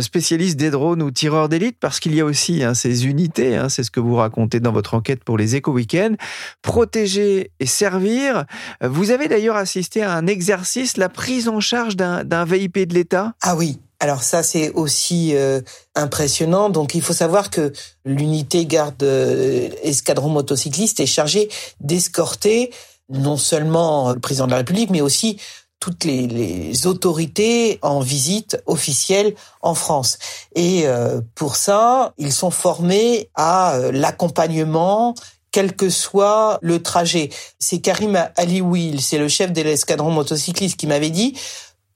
spécialiste 0.00 0.56
des 0.56 0.70
drones 0.70 1.02
ou 1.02 1.10
tireur 1.10 1.48
d'élite, 1.48 1.76
parce 1.80 2.00
qu'il 2.00 2.14
y 2.14 2.20
a 2.20 2.24
aussi 2.24 2.62
hein, 2.62 2.74
ces 2.74 3.06
unités. 3.06 3.56
Hein, 3.56 3.68
c'est 3.68 3.82
ce 3.82 3.90
que 3.90 4.00
vous 4.00 4.16
racontez 4.16 4.60
dans 4.60 4.72
votre 4.72 4.94
enquête 4.94 5.24
pour 5.24 5.38
les 5.38 5.56
éco-weekends. 5.56 6.14
Protéger 6.62 7.50
et 7.58 7.66
servir. 7.66 8.44
Vous 8.82 9.10
avez 9.10 9.28
d'ailleurs 9.28 9.56
assisté 9.56 10.02
à 10.02 10.12
un 10.12 10.26
exercice, 10.26 10.96
la 10.96 11.08
prise 11.08 11.31
en 11.48 11.60
charge 11.60 11.96
d'un 11.96 12.44
VIP 12.44 12.88
de 12.88 12.94
l'État? 12.94 13.34
Ah 13.42 13.56
oui, 13.56 13.78
alors 14.00 14.22
ça 14.22 14.42
c'est 14.42 14.70
aussi 14.72 15.34
euh, 15.34 15.60
impressionnant. 15.94 16.70
Donc 16.70 16.94
il 16.94 17.02
faut 17.02 17.12
savoir 17.12 17.50
que 17.50 17.72
l'unité 18.04 18.66
garde 18.66 19.02
euh, 19.02 19.68
escadron 19.82 20.28
motocycliste 20.28 21.00
est 21.00 21.06
chargée 21.06 21.48
d'escorter 21.80 22.72
non 23.08 23.36
seulement 23.36 24.12
le 24.12 24.20
président 24.20 24.46
de 24.46 24.52
la 24.52 24.58
République, 24.58 24.90
mais 24.90 25.00
aussi 25.00 25.38
toutes 25.78 26.04
les, 26.04 26.86
autorités 26.86 27.78
en 27.82 28.00
visite 28.00 28.62
officielle 28.66 29.34
en 29.60 29.74
France. 29.74 30.18
Et 30.54 30.86
euh, 30.86 31.20
pour 31.34 31.56
ça, 31.56 32.14
ils 32.18 32.32
sont 32.32 32.52
formés 32.52 33.28
à 33.34 33.78
l'accompagnement 33.92 35.14
quel 35.52 35.76
que 35.76 35.90
soit 35.90 36.58
le 36.62 36.82
trajet. 36.82 37.28
C'est 37.58 37.78
Karim 37.78 38.28
Alioui, 38.36 39.00
c'est 39.00 39.18
le 39.18 39.28
chef 39.28 39.52
de 39.52 39.62
l'escadron 39.62 40.10
motocycliste 40.10 40.76
qui 40.76 40.86
m'avait 40.86 41.10
dit, 41.10 41.38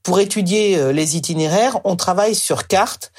pour 0.02 0.20
étudier 0.20 0.76
euh, 0.76 0.92
les 0.92 1.16
itinéraires, 1.16 1.80
on 1.84 1.96
travaille 1.96 2.36
sur 2.36 2.68
carte, 2.68 3.10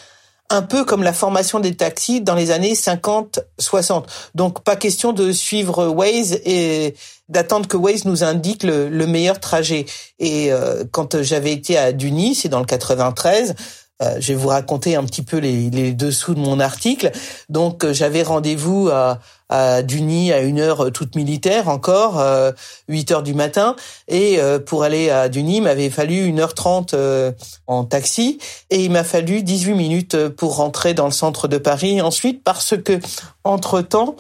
un 0.50 0.62
peu 0.62 0.86
comme 0.86 1.04
la 1.04 1.12
formation 1.12 1.60
des 1.60 1.76
taxis 1.76 2.22
dans 2.22 2.36
les 2.36 2.52
années 2.52 2.74
50-60. 2.74 4.06
Donc 4.36 4.64
pas 4.64 4.78
question 4.78 5.12
de 5.12 5.34
suivre 5.34 5.88
Waze 5.88 6.40
et 6.46 6.96
d'attendre 7.28 7.68
que 7.68 7.76
Waze 7.76 8.06
nous 8.06 8.24
indique 8.24 8.64
le, 8.64 8.90
meilleur 9.06 9.42
trajet. 9.42 9.86
Et 10.20 10.54
euh, 10.54 10.86
quand 10.92 11.22
j'avais 11.22 11.52
été 11.52 11.78
à 11.78 11.92
Duny, 11.92 12.34
c'est 12.36 12.48
dans 12.48 12.60
le 12.60 12.66
93, 12.66 13.56
euh, 14.02 14.18
je 14.20 14.34
vais 14.34 14.36
vous 14.36 14.50
raconter 14.50 14.96
un 14.96 15.04
petit 15.04 15.24
peu 15.24 15.38
les, 15.38 15.70
les 15.70 15.94
dessous 15.94 16.36
de 16.36 16.40
mon 16.40 16.60
article. 16.60 17.12
Donc 17.50 17.84
euh, 17.84 17.94
j'avais 17.94 18.22
rendez-vous 18.22 18.90
à, 18.90 19.20
à 19.50 19.82
Duny 19.82 20.32
à 20.32 20.42
une 20.42 20.60
heure 20.60 20.92
toute 20.92 21.16
militaire 21.16 21.68
encore, 21.68 22.20
euh, 22.20 22.52
8 22.90 23.12
heures 23.12 23.24
du 23.24 23.34
matin. 23.34 23.76
Et 24.08 24.40
euh, 24.40 24.60
pour 24.60 24.84
aller 24.84 25.10
à 25.10 25.30
Duny, 25.30 25.58
il 25.58 25.64
m'avait 25.64 25.90
fallu 25.90 26.32
1h30 26.32 27.34
en 27.66 27.84
taxi. 27.86 28.40
Et 28.70 28.84
il 28.86 28.92
m'a 28.92 29.04
fallu 29.04 29.42
18 29.42 29.74
minutes 29.74 30.28
pour 30.30 30.58
rentrer 30.58 30.94
dans 30.94 31.06
le 31.06 31.12
centre 31.12 31.48
de 31.48 31.58
Paris 31.58 32.02
ensuite 32.02 32.44
parce 32.44 32.76
que, 32.78 33.00
entre-temps, 33.44 34.16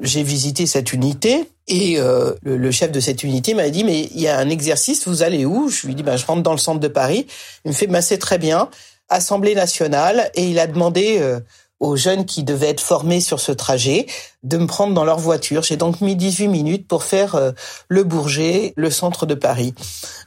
j'ai 0.00 0.22
visité 0.22 0.66
cette 0.66 0.92
unité 0.92 1.48
et 1.68 1.98
euh, 1.98 2.32
le, 2.42 2.70
chef 2.70 2.90
de 2.92 3.00
cette 3.00 3.22
unité 3.22 3.52
m'a 3.54 3.68
dit 3.68 3.84
mais 3.84 4.08
il 4.14 4.20
y 4.20 4.28
a 4.28 4.38
un 4.38 4.48
exercice, 4.48 5.06
vous 5.06 5.22
allez 5.22 5.44
où? 5.44 5.68
Je 5.68 5.86
lui 5.86 5.94
dis 5.94 6.02
ben 6.02 6.16
je 6.16 6.24
rentre 6.24 6.42
dans 6.42 6.52
le 6.52 6.58
centre 6.58 6.80
de 6.80 6.88
Paris. 6.88 7.26
Il 7.64 7.68
me 7.68 7.74
fait 7.74 7.86
ben 7.86 8.00
c'est 8.00 8.18
très 8.18 8.38
bien. 8.38 8.70
Assemblée 9.08 9.54
nationale 9.54 10.30
et 10.34 10.44
il 10.44 10.58
a 10.58 10.66
demandé 10.66 11.18
euh, 11.20 11.40
aux 11.80 11.96
jeunes 11.96 12.24
qui 12.24 12.42
devaient 12.42 12.68
être 12.68 12.80
formés 12.80 13.20
sur 13.20 13.40
ce 13.40 13.52
trajet 13.52 14.06
de 14.42 14.56
me 14.56 14.66
prendre 14.66 14.94
dans 14.94 15.04
leur 15.04 15.18
voiture. 15.18 15.62
J'ai 15.62 15.76
donc 15.76 16.00
mis 16.00 16.16
18 16.16 16.48
minutes 16.48 16.88
pour 16.88 17.04
faire 17.04 17.34
euh, 17.34 17.52
le 17.88 18.04
Bourget, 18.04 18.72
le 18.76 18.90
centre 18.90 19.26
de 19.26 19.34
Paris. 19.34 19.74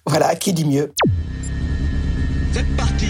Voilà, 0.06 0.36
qui 0.36 0.54
dit 0.54 0.66
mieux. 0.66 0.94
C'est 2.54 2.68
parti 2.76 3.08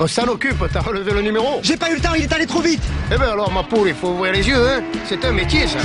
On 0.00 0.06
s'en 0.06 0.28
occupe, 0.28 0.62
t'as 0.72 0.80
relevé 0.80 1.10
le 1.12 1.22
numéro 1.22 1.58
J'ai 1.62 1.76
pas 1.76 1.90
eu 1.90 1.96
le 1.96 2.00
temps, 2.00 2.14
il 2.14 2.22
est 2.22 2.32
allé 2.32 2.46
trop 2.46 2.60
vite 2.60 2.82
Eh 3.12 3.16
ben 3.16 3.30
alors, 3.30 3.50
ma 3.50 3.64
poule, 3.64 3.88
il 3.88 3.94
faut 3.96 4.10
ouvrir 4.10 4.32
les 4.32 4.46
yeux, 4.46 4.64
hein 4.64 4.80
C'est 5.04 5.24
un 5.24 5.32
métier, 5.32 5.66
ça 5.66 5.78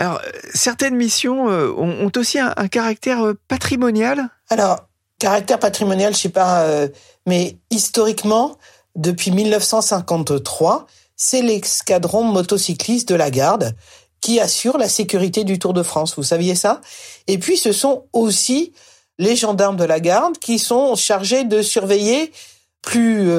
Alors, 0.00 0.18
certaines 0.54 0.96
missions 0.96 1.50
euh, 1.50 1.70
ont, 1.76 2.10
aussi 2.16 2.38
un, 2.38 2.54
caractère 2.68 3.22
euh, 3.22 3.38
patrimonial? 3.48 4.30
Alors, 4.48 4.88
caractère 5.18 5.58
patrimonial, 5.58 6.14
je 6.14 6.20
sais 6.20 6.28
pas, 6.30 6.62
euh, 6.62 6.88
mais 7.26 7.58
historiquement, 7.68 8.56
depuis 8.96 9.30
1953, 9.30 10.86
c'est 11.16 11.42
l'escadron 11.42 12.24
motocycliste 12.24 13.10
de 13.10 13.14
la 13.14 13.30
garde 13.30 13.76
qui 14.22 14.40
assure 14.40 14.78
la 14.78 14.88
sécurité 14.88 15.44
du 15.44 15.58
Tour 15.58 15.74
de 15.74 15.82
France. 15.82 16.16
Vous 16.16 16.22
saviez 16.22 16.54
ça? 16.54 16.80
Et 17.26 17.36
puis, 17.36 17.58
ce 17.58 17.72
sont 17.72 18.06
aussi 18.14 18.72
les 19.18 19.36
gendarmes 19.36 19.76
de 19.76 19.84
la 19.84 20.00
garde 20.00 20.38
qui 20.38 20.58
sont 20.58 20.96
chargés 20.96 21.44
de 21.44 21.60
surveiller 21.60 22.32
plus 22.80 23.30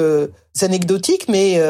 anecdotique, 0.60 1.28
mais 1.28 1.60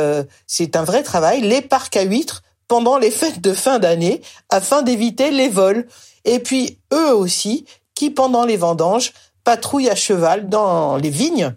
c'est 0.46 0.76
un 0.76 0.85
vrai 0.85 1.02
travail, 1.02 1.40
les 1.40 1.62
parcs 1.62 1.96
à 1.96 2.02
huîtres 2.02 2.42
pendant 2.72 2.96
les 2.96 3.11
fêtes 3.11 3.42
de 3.42 3.52
fin 3.52 3.78
d'année 3.78 4.22
afin 4.48 4.80
d'éviter 4.80 5.30
les 5.30 5.50
vols. 5.50 5.87
Et 6.24 6.38
puis 6.38 6.78
eux 6.90 7.14
aussi 7.14 7.66
qui, 7.94 8.08
pendant 8.08 8.46
les 8.46 8.56
vendanges, 8.56 9.12
patrouillent 9.44 9.90
à 9.90 9.94
cheval 9.94 10.48
dans 10.48 10.96
les 10.96 11.11
vignes 11.11 11.52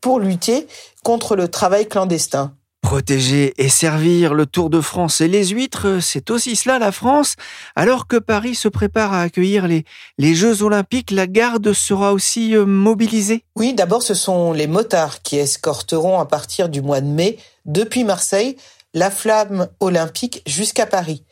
pour 0.00 0.20
lutter 0.20 0.68
contre 1.02 1.34
le 1.34 1.48
travail 1.48 1.88
clandestin. 1.88 2.54
Protéger 2.82 3.52
et 3.58 3.68
servir 3.68 4.32
le 4.32 4.46
Tour 4.46 4.70
de 4.70 4.80
France 4.80 5.20
et 5.20 5.26
les 5.26 5.48
huîtres, 5.48 5.98
c'est 6.00 6.30
aussi 6.30 6.54
cela 6.54 6.78
la 6.78 6.92
France. 6.92 7.34
Alors 7.74 8.06
que 8.06 8.16
Paris 8.16 8.54
se 8.54 8.68
prépare 8.68 9.12
à 9.12 9.22
accueillir 9.22 9.66
les, 9.66 9.84
les 10.18 10.36
Jeux 10.36 10.62
Olympiques, 10.62 11.10
la 11.10 11.26
garde 11.26 11.72
sera 11.72 12.12
aussi 12.12 12.54
euh, 12.54 12.64
mobilisée 12.64 13.42
Oui, 13.56 13.74
d'abord 13.74 14.04
ce 14.04 14.14
sont 14.14 14.52
les 14.52 14.68
motards 14.68 15.22
qui 15.22 15.36
escorteront 15.36 16.20
à 16.20 16.26
partir 16.26 16.68
du 16.68 16.80
mois 16.80 17.00
de 17.00 17.08
mai, 17.08 17.38
depuis 17.66 18.04
Marseille, 18.04 18.56
la 18.94 19.10
flamme 19.10 19.68
olympique 19.80 20.42
jusqu'à 20.46 20.86
Paris. 20.86 21.24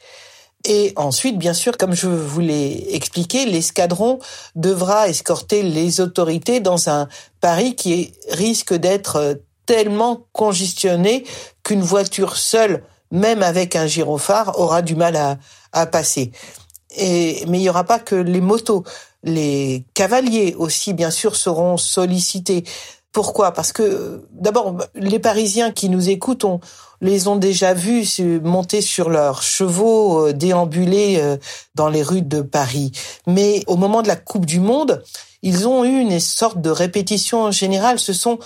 Et 0.64 0.92
ensuite, 0.96 1.38
bien 1.38 1.54
sûr, 1.54 1.76
comme 1.76 1.94
je 1.94 2.08
vous 2.08 2.40
l'ai 2.40 2.94
expliqué, 2.94 3.46
l'escadron 3.46 4.18
devra 4.56 5.08
escorter 5.08 5.62
les 5.62 6.00
autorités 6.00 6.60
dans 6.60 6.88
un 6.88 7.08
Paris 7.40 7.76
qui 7.76 8.12
risque 8.28 8.74
d'être 8.74 9.16
euh, 9.16 9.34
tellement 9.66 10.26
congestionné 10.32 11.24
qu'une 11.62 11.82
voiture 11.82 12.36
seule, 12.36 12.82
même 13.10 13.42
avec 13.42 13.76
un 13.76 13.86
gyrophare, 13.86 14.58
aura 14.58 14.82
du 14.82 14.96
mal 14.96 15.38
à, 15.72 15.86
passer. 15.86 16.32
Mais 16.98 17.42
il 17.42 17.50
n'y 17.50 17.68
aura 17.68 17.84
pas 17.84 17.98
que 17.98 18.14
les 18.14 18.40
motos. 18.40 18.82
Les 19.22 19.84
cavaliers 19.94 20.54
aussi, 20.58 20.94
bien 20.94 21.10
sûr, 21.10 21.36
seront 21.36 21.76
sollicités. 21.76 22.64
Pourquoi? 23.12 23.52
Parce 23.52 23.72
que 23.72 24.26
d'abord, 24.32 24.76
les 24.94 25.18
Parisiens 25.18 25.70
qui 25.70 25.88
nous 25.90 26.08
écoutent, 26.08 26.44
on 26.44 26.60
les 27.00 27.28
ont 27.28 27.36
déjà 27.36 27.74
vus 27.74 28.20
monter 28.42 28.80
sur 28.80 29.10
leurs 29.10 29.42
chevaux, 29.42 30.28
euh, 30.28 30.32
déambuler 30.32 31.18
euh, 31.18 31.36
dans 31.74 31.88
les 31.88 32.02
rues 32.02 32.22
de 32.22 32.40
Paris. 32.40 32.92
Mais 33.26 33.62
au 33.66 33.76
moment 33.76 34.02
de 34.02 34.08
la 34.08 34.16
Coupe 34.16 34.46
du 34.46 34.60
Monde, 34.60 35.02
ils 35.42 35.68
ont 35.68 35.84
eu 35.84 36.00
une 36.00 36.18
sorte 36.20 36.60
de 36.60 36.70
répétition 36.70 37.50
générale. 37.50 37.98
Ce 37.98 38.12
sont 38.12 38.38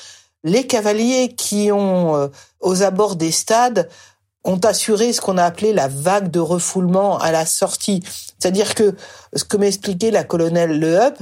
les 0.44 0.66
cavaliers 0.66 1.34
qui 1.36 1.72
ont, 1.72 2.16
euh, 2.16 2.28
aux 2.60 2.82
abords 2.82 3.16
des 3.16 3.30
stades, 3.30 3.88
ont 4.44 4.58
assuré 4.58 5.12
ce 5.12 5.20
qu'on 5.20 5.38
a 5.38 5.44
appelé 5.44 5.72
la 5.72 5.88
vague 5.88 6.30
de 6.30 6.40
refoulement 6.40 7.18
à 7.18 7.30
la 7.30 7.46
sortie. 7.46 8.02
C'est-à-dire 8.38 8.74
que 8.74 8.96
ce 9.34 9.44
que 9.44 9.56
m'expliquait 9.56 10.10
la 10.10 10.24
colonelle 10.24 10.78
Le 10.78 10.96
Hub, 10.96 11.14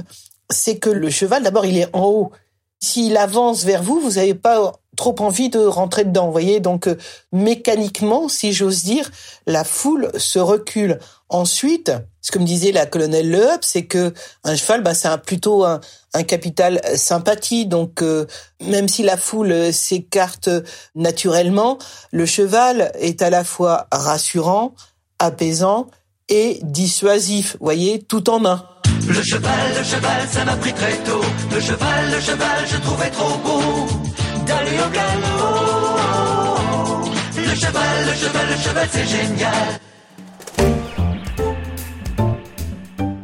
c'est 0.49 0.77
que 0.77 0.89
le 0.89 1.09
cheval, 1.09 1.43
d'abord, 1.43 1.65
il 1.65 1.77
est 1.77 1.95
en 1.95 2.05
haut. 2.05 2.31
S'il 2.79 3.15
avance 3.15 3.63
vers 3.63 3.83
vous, 3.83 3.99
vous 3.99 4.13
n'avez 4.13 4.33
pas 4.33 4.73
trop 4.95 5.15
envie 5.19 5.49
de 5.49 5.59
rentrer 5.59 6.03
dedans, 6.03 6.25
vous 6.25 6.31
voyez. 6.31 6.59
Donc, 6.59 6.87
euh, 6.87 6.97
mécaniquement, 7.31 8.29
si 8.29 8.53
j'ose 8.53 8.83
dire, 8.83 9.09
la 9.47 9.63
foule 9.63 10.11
se 10.17 10.39
recule. 10.39 10.99
Ensuite, 11.29 11.91
ce 12.21 12.31
que 12.31 12.39
me 12.39 12.45
disait 12.45 12.71
la 12.71 12.85
colonelle 12.85 13.31
Le 13.31 13.47
c'est 13.61 13.85
que 13.85 14.13
un 14.43 14.55
cheval, 14.55 14.83
bah, 14.83 14.93
c'est 14.93 15.09
plutôt 15.21 15.63
un, 15.63 15.79
capital 16.27 16.81
sympathie. 16.95 17.65
Donc, 17.65 18.01
euh, 18.01 18.25
même 18.61 18.87
si 18.87 19.03
la 19.03 19.17
foule 19.17 19.73
s'écarte 19.73 20.49
naturellement, 20.93 21.77
le 22.11 22.25
cheval 22.25 22.91
est 22.99 23.21
à 23.21 23.29
la 23.29 23.43
fois 23.43 23.87
rassurant, 23.91 24.75
apaisant 25.19 25.87
et 26.27 26.59
dissuasif. 26.63 27.53
Vous 27.59 27.65
voyez, 27.65 27.99
tout 27.99 28.29
en 28.29 28.45
un. 28.45 28.65
Le 29.07 29.23
cheval, 29.23 29.73
le 29.77 29.83
cheval, 29.83 30.27
ça 30.29 30.45
m'a 30.45 30.55
pris 30.57 30.73
très 30.73 30.97
tôt. 30.99 31.21
Le 31.51 31.59
cheval, 31.59 32.11
le 32.13 32.19
cheval, 32.19 32.67
je 32.67 32.77
trouvais 32.77 33.09
trop 33.09 33.37
beau 33.37 33.60
au 34.51 34.89
galop. 34.89 36.11
Le 37.35 37.55
cheval, 37.55 38.05
le 38.05 38.13
cheval, 38.13 38.47
le 38.49 38.57
cheval, 38.57 38.87
c'est 38.91 39.07
génial. 39.07 39.79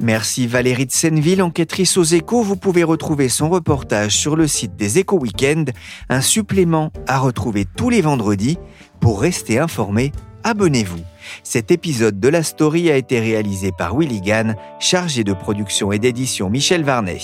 Merci 0.08 0.48
Valérie 0.48 0.86
de 0.86 0.92
Senneville, 0.94 1.42
enquêtrice 1.42 1.98
aux 1.98 2.04
échos. 2.04 2.42
Vous 2.42 2.56
pouvez 2.56 2.86
retrouver 2.86 3.28
son 3.28 3.50
reportage 3.50 4.16
sur 4.16 4.38
le 4.38 4.48
site 4.48 4.78
des 4.78 5.00
échos 5.00 5.20
week-end, 5.20 5.66
un 6.08 6.22
supplément 6.22 6.94
à 7.08 7.20
retrouver 7.20 7.66
tous 7.66 7.90
les 7.90 8.00
vendredis. 8.00 8.58
Pour 9.02 9.20
rester 9.20 9.60
informé, 9.60 10.14
abonnez-vous. 10.46 11.02
Cet 11.44 11.72
épisode 11.72 12.22
de 12.22 12.30
la 12.30 12.42
story 12.42 12.90
a 12.90 12.96
été 12.96 13.20
réalisé 13.20 13.72
par 13.78 13.98
Willy 13.98 14.22
Gann, 14.22 14.56
chargé 14.80 15.26
de 15.26 15.34
production 15.34 15.92
et 15.92 16.00
d'édition 16.00 16.50
Michel 16.50 16.86
Varnet. 16.86 17.20